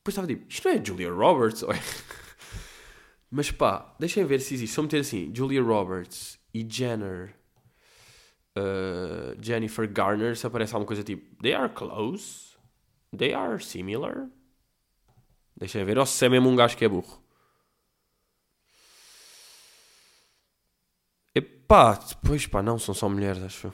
Depois 0.09 0.15
estava 0.15 0.27
tipo, 0.27 0.47
isto 0.49 0.67
não 0.67 0.75
é 0.75 0.83
Julia 0.83 1.13
Roberts? 1.13 1.63
Mas 3.31 3.51
pá, 3.51 3.95
deixem 3.99 4.25
ver 4.25 4.41
se 4.41 4.55
existe. 4.55 4.79
Eu 4.79 4.85
meter 4.85 5.01
assim, 5.01 5.31
Julia 5.35 5.63
Roberts 5.63 6.39
e 6.55 6.67
Jenner 6.67 7.35
uh, 8.57 9.37
Jennifer 9.39 9.87
Garner, 9.87 10.35
se 10.35 10.47
aparece 10.47 10.75
alguma 10.75 10.87
coisa 10.87 11.03
tipo 11.03 11.37
They 11.43 11.53
are 11.53 11.69
close? 11.69 12.57
They 13.15 13.35
are 13.35 13.63
similar? 13.63 14.31
Deixa 15.55 15.79
eu 15.79 15.85
ver, 15.85 15.99
ou 15.99 16.07
se 16.07 16.25
é 16.25 16.29
mesmo 16.31 16.49
um 16.49 16.57
gajo 16.57 16.75
que 16.75 16.87
é 16.87 16.89
burro. 16.89 17.23
Epá, 21.35 21.95
depois 21.95 22.47
pá, 22.47 22.63
não, 22.63 22.79
são 22.79 22.95
só 22.95 23.11
mulheres, 23.11 23.43
acho 23.43 23.71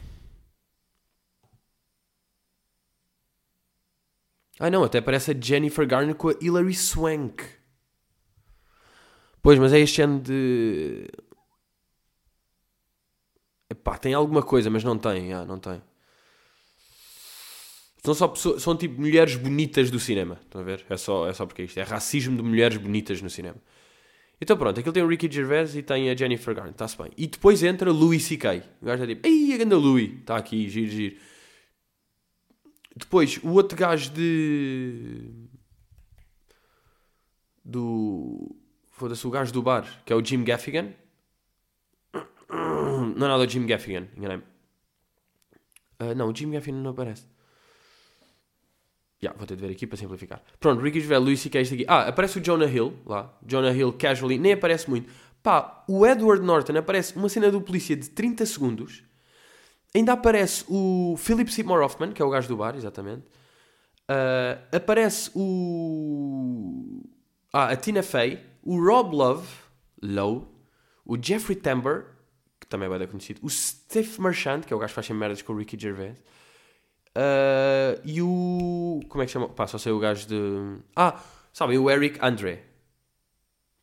Ah 4.59 4.71
não, 4.71 4.85
até 4.85 5.01
parece 5.01 5.33
a 5.33 5.35
Jennifer 5.38 5.87
Garner 5.87 6.14
com 6.14 6.29
a 6.29 6.35
Hilary 6.40 6.75
Swank. 6.75 7.43
Pois, 9.43 9.59
mas 9.59 9.73
é 9.73 9.81
este 9.81 10.01
ano 10.01 10.21
de 10.21 11.07
Epá, 13.71 13.99
tem 13.99 14.14
alguma 14.14 14.43
coisa, 14.43 14.71
mas 14.71 14.85
não 14.85 14.97
tem, 14.97 15.33
ah, 15.33 15.45
não 15.45 15.59
tem. 15.59 15.83
São 18.05 18.14
só 18.14 18.29
pessoas, 18.29 18.62
são 18.62 18.77
tipo 18.77 19.01
mulheres 19.01 19.35
bonitas 19.35 19.90
do 19.90 19.99
cinema. 19.99 20.38
Estão 20.45 20.61
a 20.61 20.64
ver? 20.64 20.85
É 20.88 20.97
só, 20.97 21.29
é 21.29 21.33
só 21.33 21.47
porque 21.47 21.62
é 21.62 21.64
isto. 21.64 21.79
É 21.79 21.83
racismo 21.83 22.37
de 22.37 22.43
mulheres 22.43 22.77
bonitas 22.77 23.21
no 23.23 23.31
cinema. 23.31 23.57
Então 24.40 24.57
pronto, 24.57 24.79
aquilo 24.79 24.93
tem 24.93 25.03
o 25.03 25.09
Ricky 25.09 25.31
Gervais 25.31 25.75
e 25.75 25.83
tem 25.83 26.11
a 26.11 26.14
Jennifer 26.14 26.55
Garner, 26.55 26.73
está-se 26.73 26.99
bem. 26.99 27.11
E 27.17 27.27
depois 27.27 27.62
entra 27.62 27.90
Louis 27.90 28.23
C.K. 28.23 28.62
O 28.83 28.85
gajo 28.85 29.05
é 29.05 29.07
tipo, 29.07 29.27
ei, 29.27 29.55
a 29.55 29.57
ganda 29.57 29.77
Louis, 29.77 30.19
está 30.21 30.37
aqui, 30.37 30.69
giro, 30.69 30.90
giro. 30.90 31.17
Depois, 32.96 33.38
o 33.42 33.50
outro 33.50 33.76
gajo 33.76 34.11
de... 34.12 35.30
Do... 37.64 38.54
Foda-se, 38.90 39.26
o 39.26 39.30
gajo 39.30 39.52
do 39.52 39.62
bar, 39.62 40.02
que 40.04 40.12
é 40.12 40.16
o 40.16 40.24
Jim 40.24 40.44
Gaffigan. 40.44 40.92
Não 42.48 43.26
é 43.26 43.28
nada 43.28 43.42
o 43.42 43.48
Jim 43.48 43.66
Gaffigan, 43.66 44.09
enganei-me. 44.16 44.44
Uh, 46.00 46.14
não, 46.14 46.28
o 46.28 46.37
Jim 46.37 46.50
Gaffigan 46.50 46.78
não 46.78 46.90
aparece. 46.90 47.24
Yeah, 49.22 49.38
vou 49.38 49.46
ter 49.46 49.57
de 49.57 49.62
ver 49.62 49.72
aqui 49.72 49.87
para 49.87 49.96
simplificar. 49.96 50.42
Pronto, 50.61 50.83
Ricky 50.83 51.00
Gervais, 51.00 51.22
Louis 51.22 51.40
C.K. 51.40 51.61
isto 51.62 51.74
aqui. 51.74 51.85
Ah, 51.88 52.09
aparece 52.09 52.38
o 52.38 52.42
Jonah 52.42 52.66
Hill, 52.66 52.92
lá. 53.07 53.35
Jonah 53.46 53.72
Hill, 53.72 53.92
casually, 53.94 54.38
nem 54.38 54.52
aparece 54.52 54.90
muito. 54.90 55.11
Pá, 55.42 55.85
o 55.88 56.07
Edward 56.07 56.44
Norton 56.44 56.76
aparece 56.76 57.16
uma 57.16 57.28
cena 57.28 57.50
do 57.50 57.61
polícia 57.61 57.96
de 57.96 58.11
30 58.11 58.44
segundos. 58.44 59.02
Ainda 59.94 60.12
aparece 60.12 60.64
o 60.68 61.14
Philip 61.16 61.52
Seymour 61.52 61.83
Hoffman, 61.83 62.12
que 62.12 62.20
é 62.20 62.24
o 62.24 62.30
gajo 62.30 62.48
do 62.48 62.57
bar, 62.57 62.74
exatamente. 62.74 63.24
Uh, 64.11 64.76
aparece 64.76 65.30
o... 65.35 67.02
Ah, 67.52 67.68
a 67.68 67.76
Tina 67.76 68.02
Fey. 68.02 68.40
O 68.62 68.83
Rob 68.83 69.14
Love, 69.14 69.46
Low. 70.02 70.52
O 71.07 71.16
Jeffrey 71.20 71.54
Tambor, 71.54 72.07
que 72.59 72.66
também 72.66 72.88
vai 72.88 72.98
dar 72.98 73.07
conhecido. 73.07 73.40
O 73.42 73.48
Steve 73.48 74.20
Marchand, 74.20 74.62
que 74.62 74.72
é 74.72 74.76
o 74.76 74.78
gajo 74.78 74.90
que 74.90 74.94
faz 74.94 75.09
merdas 75.11 75.42
com 75.42 75.52
o 75.52 75.57
Ricky 75.57 75.78
Gervais. 75.78 76.18
Uh, 77.16 78.00
e 78.04 78.20
o. 78.20 79.00
Como 79.09 79.22
é 79.22 79.26
que 79.26 79.33
chama? 79.33 79.48
Pá, 79.48 79.66
só 79.66 79.78
sei 79.78 79.92
o 79.92 80.00
gajo 80.00 80.26
de. 80.26 80.80
Ah, 80.96 81.20
sabem, 81.52 81.78
o 81.78 81.88
Eric 81.88 82.18
Andre. 82.20 82.61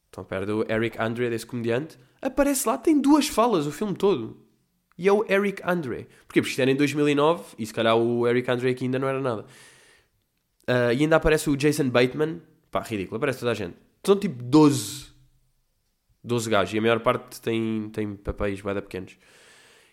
Estão 0.07 0.25
perto 0.25 0.45
do 0.45 0.71
Eric 0.71 0.99
Andre, 0.99 1.29
desse 1.29 1.45
comediante. 1.45 1.97
Aparece 2.21 2.67
lá, 2.67 2.77
tem 2.77 2.99
duas 2.99 3.29
falas 3.29 3.65
o 3.65 3.71
filme 3.71 3.95
todo. 3.95 4.45
E 5.01 5.07
é 5.07 5.11
o 5.11 5.25
Eric 5.27 5.63
Andre. 5.65 6.07
Porquê? 6.27 6.41
Porque 6.43 6.51
isto 6.51 6.61
era 6.61 6.69
em 6.69 6.75
2009 6.75 7.55
e 7.57 7.65
se 7.65 7.73
calhar 7.73 7.97
o 7.97 8.27
Eric 8.27 8.51
Andre 8.51 8.69
aqui 8.69 8.85
ainda 8.85 8.99
não 8.99 9.07
era 9.07 9.19
nada. 9.19 9.47
Uh, 10.69 10.93
e 10.95 11.01
ainda 11.01 11.15
aparece 11.15 11.49
o 11.49 11.57
Jason 11.57 11.89
Bateman. 11.89 12.39
Pá, 12.69 12.81
ridículo, 12.81 13.17
aparece 13.17 13.39
toda 13.39 13.49
a 13.49 13.55
gente. 13.55 13.75
São 14.05 14.15
tipo 14.15 14.43
12. 14.43 15.07
12 16.23 16.49
gajos. 16.51 16.73
E 16.75 16.77
a 16.77 16.81
maior 16.81 16.99
parte 16.99 17.41
tem, 17.41 17.89
tem 17.91 18.15
papéis 18.15 18.61
bem 18.61 18.75
pequenos. 18.75 19.17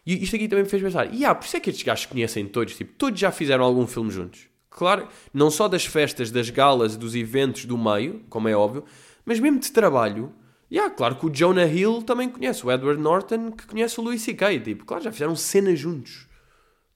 E 0.05 0.23
isto 0.23 0.37
aqui 0.37 0.47
também 0.47 0.65
me 0.65 0.71
fez 0.71 0.83
pensar, 0.83 1.15
e 1.15 1.25
ah, 1.25 1.35
por 1.35 1.47
isso 1.47 1.57
é 1.57 1.61
que 1.61 1.71
estes 1.71 1.85
gajos 1.85 2.05
conhecem 2.05 2.47
todos, 2.47 2.77
tipo, 2.77 2.93
todos 2.95 3.19
já 3.19 3.31
fizeram 3.31 3.65
algum 3.65 3.87
filme 3.87 4.11
juntos. 4.11 4.43
Claro, 4.69 5.09
não 5.33 5.51
só 5.51 5.69
das 5.69 5.87
festas, 5.87 6.31
das 6.31 6.51
galas, 6.51 6.97
dos 6.97 7.15
eventos 7.15 7.65
do 7.65 7.79
meio, 7.79 8.25
como 8.29 8.47
é 8.47 8.55
óbvio, 8.55 8.85
mas 9.25 9.41
mesmo 9.41 9.59
de 9.59 9.73
trabalho. 9.73 10.35
E 10.71 10.79
ah, 10.79 10.91
claro 10.91 11.17
que 11.17 11.27
o 11.27 11.31
Jonah 11.31 11.67
Hill 11.67 12.03
também 12.03 12.29
conhece, 12.29 12.65
o 12.65 12.71
Edward 12.71 13.01
Norton, 13.01 13.53
que 13.53 13.67
conhece 13.67 13.99
o 13.99 14.03
Louis 14.03 14.21
C.K. 14.21 14.61
Tipo, 14.61 14.85
claro, 14.85 15.03
já 15.03 15.11
fizeram 15.11 15.35
cenas 15.35 15.79
juntos. 15.79 16.27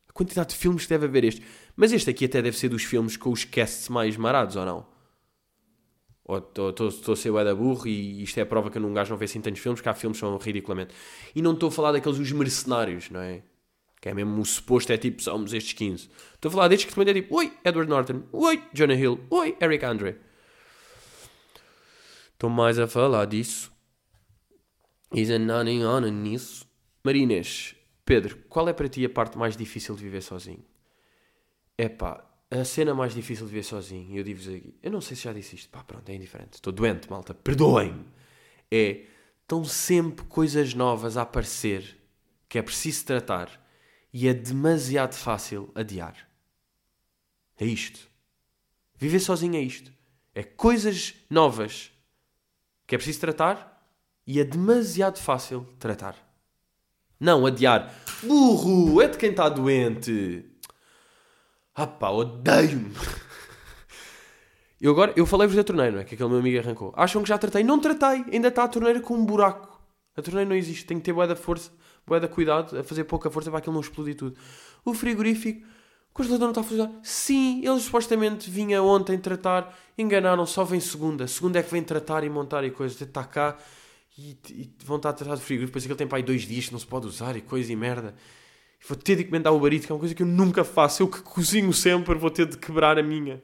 A 0.08 0.12
quantidade 0.12 0.50
de 0.50 0.56
filmes 0.56 0.82
que 0.84 0.90
deve 0.90 1.06
haver 1.06 1.24
este. 1.24 1.42
Mas 1.74 1.92
este 1.92 2.10
aqui 2.10 2.26
até 2.26 2.42
deve 2.42 2.56
ser 2.56 2.68
dos 2.68 2.82
filmes 2.82 3.16
com 3.16 3.30
os 3.30 3.44
casts 3.44 3.88
mais 3.88 4.16
marados, 4.16 4.56
ou 4.56 4.66
não? 4.66 4.92
Ou 6.24 6.38
estou 6.38 7.12
a 7.12 7.16
ser 7.16 7.30
o 7.30 7.56
burro 7.56 7.88
e 7.88 8.22
isto 8.22 8.38
é 8.38 8.42
a 8.42 8.46
prova 8.46 8.70
que 8.70 8.78
um 8.78 8.94
gajo 8.94 9.10
não 9.10 9.18
vê 9.18 9.24
assim 9.24 9.40
tantos 9.40 9.60
filmes, 9.60 9.80
que 9.80 9.88
há 9.88 9.94
filmes 9.94 10.18
que 10.18 10.20
são 10.20 10.36
ridiculamente. 10.36 10.94
E 11.34 11.42
não 11.42 11.52
estou 11.52 11.68
a 11.68 11.72
falar 11.72 11.92
daqueles 11.92 12.18
os 12.18 12.30
mercenários, 12.30 13.10
não 13.10 13.20
é? 13.20 13.42
Que 14.00 14.08
é 14.10 14.14
mesmo 14.14 14.40
o 14.40 14.44
suposto, 14.44 14.92
é 14.92 14.98
tipo, 14.98 15.22
somos 15.22 15.52
estes 15.52 15.72
15. 15.72 16.10
Estou 16.34 16.48
a 16.48 16.52
falar 16.52 16.68
destes 16.68 16.88
que 16.88 16.94
também 16.94 17.10
é 17.10 17.14
tipo, 17.14 17.36
oi, 17.36 17.52
Edward 17.64 17.88
Norton, 17.88 18.22
oi, 18.32 18.62
Jonah 18.72 18.94
Hill, 18.94 19.20
oi, 19.30 19.56
Eric 19.60 19.84
Andre. 19.84 20.16
Estou 22.42 22.50
mais 22.50 22.76
a 22.76 22.88
falar 22.88 23.26
disso. 23.26 23.72
Is 25.14 25.30
a 25.30 25.38
nodding 25.38 25.84
on 25.84 26.00
nisso. 26.00 26.68
Marines, 27.04 27.76
Pedro, 28.04 28.36
qual 28.48 28.68
é 28.68 28.72
para 28.72 28.88
ti 28.88 29.04
a 29.04 29.08
parte 29.08 29.38
mais 29.38 29.56
difícil 29.56 29.94
de 29.94 30.02
viver 30.02 30.22
sozinho? 30.22 30.64
É 31.78 31.88
pá, 31.88 32.28
a 32.50 32.64
cena 32.64 32.94
mais 32.94 33.14
difícil 33.14 33.46
de 33.46 33.52
ver 33.52 33.62
sozinho, 33.62 34.18
eu 34.18 34.24
digo-vos 34.24 34.48
aqui, 34.48 34.74
eu 34.82 34.90
não 34.90 35.00
sei 35.00 35.16
se 35.16 35.22
já 35.22 35.32
disse 35.32 35.54
isto, 35.54 35.68
pá, 35.68 35.84
pronto, 35.84 36.08
é 36.08 36.16
indiferente, 36.16 36.54
estou 36.54 36.72
doente, 36.72 37.08
malta, 37.08 37.32
perdoem-me. 37.32 38.06
É, 38.68 39.04
estão 39.42 39.64
sempre 39.64 40.24
coisas 40.24 40.74
novas 40.74 41.16
a 41.16 41.22
aparecer 41.22 41.96
que 42.48 42.58
é 42.58 42.62
preciso 42.62 43.04
tratar 43.04 43.64
e 44.12 44.26
é 44.26 44.34
demasiado 44.34 45.14
fácil 45.14 45.70
adiar. 45.76 46.28
É 47.56 47.64
isto. 47.64 48.10
Viver 48.96 49.20
sozinho 49.20 49.54
é 49.54 49.60
isto. 49.60 49.92
É 50.34 50.42
coisas 50.42 51.14
novas 51.30 51.91
que 52.92 52.96
é 52.96 52.98
preciso 52.98 53.20
tratar 53.20 53.88
e 54.26 54.38
é 54.38 54.44
demasiado 54.44 55.18
fácil 55.18 55.66
tratar. 55.78 56.14
Não 57.18 57.46
adiar. 57.46 57.90
Burro, 58.22 59.00
é 59.00 59.08
de 59.08 59.16
quem 59.16 59.30
está 59.30 59.48
doente. 59.48 60.44
Ah 61.74 61.86
pá, 61.86 62.10
odeio-me. 62.10 62.94
Eu 64.78 64.92
agora, 64.92 65.10
eu 65.16 65.24
falei-vos 65.24 65.56
da 65.56 65.64
torneira, 65.64 65.92
não 65.92 66.00
é? 66.00 66.04
Que 66.04 66.16
aquele 66.16 66.28
meu 66.28 66.40
amigo 66.40 66.58
arrancou. 66.58 66.92
Acham 66.94 67.22
que 67.22 67.30
já 67.30 67.38
tratei? 67.38 67.64
Não 67.64 67.80
tratei. 67.80 68.26
Ainda 68.30 68.48
está 68.48 68.64
a 68.64 68.68
torneira 68.68 69.00
com 69.00 69.14
um 69.14 69.24
buraco. 69.24 69.80
A 70.14 70.20
torneira 70.20 70.50
não 70.50 70.54
existe. 70.54 70.84
Tem 70.84 70.98
que 70.98 71.04
ter 71.04 71.14
boa 71.14 71.26
da 71.26 71.34
força, 71.34 71.70
boa 72.06 72.20
da 72.20 72.28
cuidado, 72.28 72.78
a 72.78 72.84
fazer 72.84 73.04
pouca 73.04 73.30
força 73.30 73.48
para 73.48 73.60
aquilo 73.60 73.72
não 73.72 73.80
explodir 73.80 74.16
tudo. 74.16 74.38
O 74.84 74.92
frigorífico, 74.92 75.66
o 76.12 76.14
congelador 76.14 76.44
não 76.44 76.50
está 76.50 76.60
a 76.60 76.64
funcionar. 76.64 76.92
Sim, 77.02 77.66
eles 77.66 77.84
supostamente 77.84 78.50
vinha 78.50 78.82
ontem 78.82 79.16
tratar. 79.16 79.74
Enganaram, 79.96 80.44
só 80.44 80.62
vem 80.62 80.78
segunda. 80.78 81.26
Segunda 81.26 81.58
é 81.58 81.62
que 81.62 81.70
vem 81.70 81.82
tratar 81.82 82.22
e 82.22 82.28
montar 82.28 82.64
e 82.64 82.70
coisas. 82.70 83.00
Está 83.00 83.24
cá 83.24 83.56
e, 84.18 84.36
e 84.50 84.70
vão 84.84 84.98
estar 84.98 85.08
a 85.08 85.12
tratar 85.14 85.36
de 85.36 85.40
frigorífico. 85.40 85.70
Depois 85.70 85.84
aquele 85.84 85.96
tem 85.96 86.06
para 86.06 86.18
aí 86.18 86.22
dois 86.22 86.42
dias 86.42 86.66
que 86.66 86.72
não 86.72 86.78
se 86.78 86.86
pode 86.86 87.06
usar 87.06 87.34
e 87.34 87.40
coisa 87.40 87.72
e 87.72 87.76
merda. 87.76 88.14
Vou 88.86 88.94
ter 88.94 89.16
de 89.16 89.22
encomendar 89.22 89.54
o 89.54 89.58
barito, 89.58 89.86
que 89.86 89.92
é 89.92 89.94
uma 89.94 90.00
coisa 90.00 90.14
que 90.14 90.22
eu 90.22 90.26
nunca 90.26 90.64
faço. 90.64 91.02
Eu 91.02 91.08
que 91.08 91.22
cozinho 91.22 91.72
sempre, 91.72 92.14
vou 92.14 92.30
ter 92.30 92.44
de 92.44 92.58
quebrar 92.58 92.98
a 92.98 93.02
minha. 93.02 93.42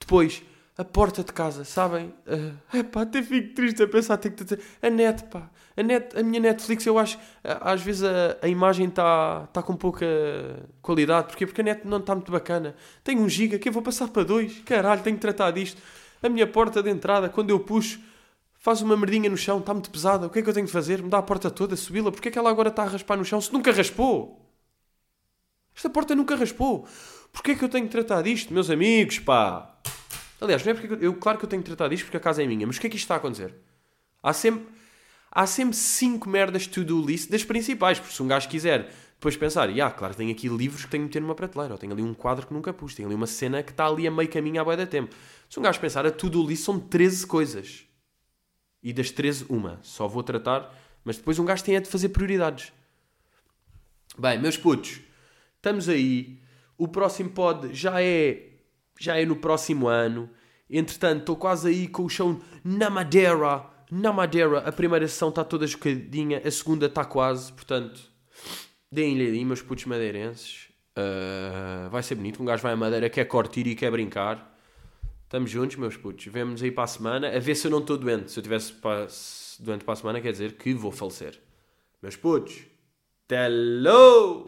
Depois, 0.00 0.42
a 0.76 0.84
porta 0.84 1.22
de 1.22 1.32
casa, 1.32 1.64
sabem? 1.64 2.14
Uh, 2.26 2.76
epá, 2.76 3.02
até 3.02 3.22
fico 3.22 3.54
triste 3.54 3.82
a 3.82 3.88
pensar, 3.88 4.16
tenho 4.16 4.34
que. 4.34 4.58
A 4.80 4.90
net, 4.90 5.24
pá. 5.24 5.50
A, 5.76 5.82
net, 5.82 6.18
a 6.18 6.22
minha 6.22 6.40
Netflix, 6.40 6.84
eu 6.86 6.98
acho, 6.98 7.18
às 7.42 7.80
vezes 7.82 8.02
a, 8.04 8.38
a 8.42 8.48
imagem 8.48 8.88
está 8.88 9.46
tá 9.52 9.62
com 9.62 9.76
pouca 9.76 10.06
qualidade. 10.80 11.28
Porquê? 11.28 11.46
Porque 11.46 11.60
a 11.60 11.64
net 11.64 11.86
não 11.86 11.98
está 11.98 12.14
muito 12.14 12.32
bacana. 12.32 12.74
Tenho 13.04 13.20
um 13.22 13.28
giga, 13.28 13.58
que 13.58 13.68
eu 13.68 13.72
vou 13.72 13.82
passar 13.82 14.08
para 14.08 14.22
dois. 14.22 14.58
Caralho, 14.60 15.02
tenho 15.02 15.16
que 15.16 15.22
tratar 15.22 15.50
disto. 15.50 15.80
A 16.22 16.28
minha 16.28 16.46
porta 16.46 16.82
de 16.82 16.90
entrada, 16.90 17.28
quando 17.28 17.50
eu 17.50 17.60
puxo, 17.60 18.00
faz 18.62 18.80
uma 18.80 18.96
merdinha 18.96 19.28
no 19.28 19.36
chão, 19.36 19.58
está 19.58 19.74
muito 19.74 19.90
pesada, 19.90 20.26
o 20.26 20.30
que 20.30 20.38
é 20.38 20.42
que 20.42 20.48
eu 20.48 20.54
tenho 20.54 20.66
de 20.66 20.72
fazer? 20.72 21.02
Mudar 21.02 21.18
a 21.18 21.22
porta 21.22 21.50
toda, 21.50 21.74
subi-la, 21.76 22.12
porque 22.12 22.28
é 22.28 22.30
que 22.30 22.38
ela 22.38 22.48
agora 22.48 22.68
está 22.68 22.84
a 22.84 22.86
raspar 22.86 23.16
no 23.16 23.24
chão 23.24 23.40
se 23.40 23.52
nunca 23.52 23.72
raspou? 23.72 24.40
Esta 25.74 25.90
porta 25.90 26.14
nunca 26.14 26.36
raspou. 26.36 26.86
Porquê 27.32 27.52
é 27.52 27.54
que 27.56 27.64
eu 27.64 27.68
tenho 27.68 27.86
de 27.86 27.90
tratar 27.90 28.22
disto, 28.22 28.54
meus 28.54 28.70
amigos, 28.70 29.18
pá? 29.18 29.71
Aliás, 30.42 30.64
não 30.64 30.72
é 30.72 30.74
porque 30.74 31.04
eu, 31.04 31.14
claro 31.14 31.38
que 31.38 31.44
eu 31.44 31.48
tenho 31.48 31.62
de 31.62 31.66
tratar 31.66 31.88
disto 31.88 32.04
porque 32.04 32.16
a 32.16 32.20
casa 32.20 32.42
é 32.42 32.46
minha, 32.46 32.66
mas 32.66 32.76
o 32.76 32.80
que 32.80 32.88
é 32.88 32.90
que 32.90 32.96
isto 32.96 33.04
está 33.04 33.14
a 33.14 33.18
acontecer? 33.18 33.54
Há 34.20 34.32
sempre, 34.32 34.66
há 35.30 35.46
sempre 35.46 35.76
cinco 35.76 36.28
merdas 36.28 36.66
to-do 36.66 37.00
list 37.00 37.30
das 37.30 37.44
principais, 37.44 38.00
porque 38.00 38.14
se 38.14 38.22
um 38.22 38.26
gajo 38.26 38.48
quiser 38.48 38.92
depois 39.14 39.36
pensar, 39.36 39.70
e 39.70 39.80
ah, 39.80 39.88
claro, 39.88 40.16
tenho 40.16 40.32
aqui 40.32 40.48
livros 40.48 40.84
que 40.84 40.90
tenho 40.90 41.04
de 41.04 41.06
meter 41.06 41.22
numa 41.22 41.36
prateleira, 41.36 41.74
ou 41.74 41.78
tenho 41.78 41.92
ali 41.92 42.02
um 42.02 42.12
quadro 42.12 42.44
que 42.44 42.52
nunca 42.52 42.72
pus, 42.72 42.92
tenho 42.92 43.06
ali 43.06 43.14
uma 43.14 43.28
cena 43.28 43.62
que 43.62 43.70
está 43.70 43.86
ali 43.86 44.04
a 44.04 44.10
meio 44.10 44.28
caminho 44.28 44.60
à 44.60 44.64
boia 44.64 44.76
da 44.76 44.84
tempo. 44.84 45.14
Se 45.48 45.60
um 45.60 45.62
gajo 45.62 45.78
pensar, 45.78 46.04
a 46.04 46.10
to-do 46.10 46.44
list 46.44 46.64
são 46.64 46.80
13 46.80 47.24
coisas. 47.28 47.84
E 48.82 48.92
das 48.92 49.12
13, 49.12 49.46
uma. 49.48 49.78
Só 49.82 50.08
vou 50.08 50.24
tratar, 50.24 50.76
mas 51.04 51.18
depois 51.18 51.38
um 51.38 51.44
gajo 51.44 51.62
tem 51.62 51.76
é 51.76 51.80
de 51.80 51.88
fazer 51.88 52.08
prioridades. 52.08 52.72
Bem, 54.18 54.40
meus 54.40 54.56
putos, 54.56 55.00
estamos 55.54 55.88
aí. 55.88 56.40
O 56.76 56.88
próximo 56.88 57.30
pod 57.30 57.72
já 57.72 58.02
é, 58.02 58.51
já 58.98 59.18
é 59.18 59.24
no 59.24 59.36
próximo 59.36 59.88
ano. 59.88 60.28
Entretanto, 60.70 61.20
estou 61.20 61.36
quase 61.36 61.68
aí 61.68 61.88
com 61.88 62.04
o 62.04 62.08
chão 62.08 62.40
na 62.64 62.88
Madeira. 62.88 63.66
Na 63.90 64.12
Madeira, 64.12 64.58
a 64.60 64.72
primeira 64.72 65.06
sessão 65.06 65.28
está 65.28 65.44
toda 65.44 65.66
jocadinha, 65.66 66.40
a 66.44 66.50
segunda 66.50 66.86
está 66.86 67.04
quase. 67.04 67.52
Portanto, 67.52 68.00
deem-lhe 68.90 69.26
aí, 69.26 69.44
meus 69.44 69.60
putos 69.60 69.84
madeirenses. 69.84 70.68
Uh, 70.96 71.90
vai 71.90 72.02
ser 72.02 72.14
bonito. 72.14 72.42
Um 72.42 72.46
gajo 72.46 72.62
vai 72.62 72.72
à 72.72 72.76
Madeira, 72.76 73.10
quer 73.10 73.24
curtir 73.26 73.66
e 73.66 73.74
quer 73.74 73.90
brincar. 73.90 74.50
Estamos 75.24 75.50
juntos, 75.50 75.76
meus 75.76 75.96
putos. 75.96 76.26
Vemo-nos 76.26 76.62
aí 76.62 76.70
para 76.70 76.84
a 76.84 76.86
semana. 76.86 77.28
A 77.34 77.38
ver 77.38 77.54
se 77.54 77.66
eu 77.66 77.70
não 77.70 77.78
estou 77.78 77.96
doente. 77.96 78.30
Se 78.30 78.38
eu 78.38 78.42
estivesse 78.42 79.62
doente 79.62 79.84
para 79.84 79.94
a 79.94 79.96
semana, 79.96 80.20
quer 80.20 80.32
dizer 80.32 80.52
que 80.52 80.74
vou 80.74 80.92
falecer. 80.92 81.38
Meus 82.02 82.16
putos. 82.16 82.62
Hello! 83.30 84.46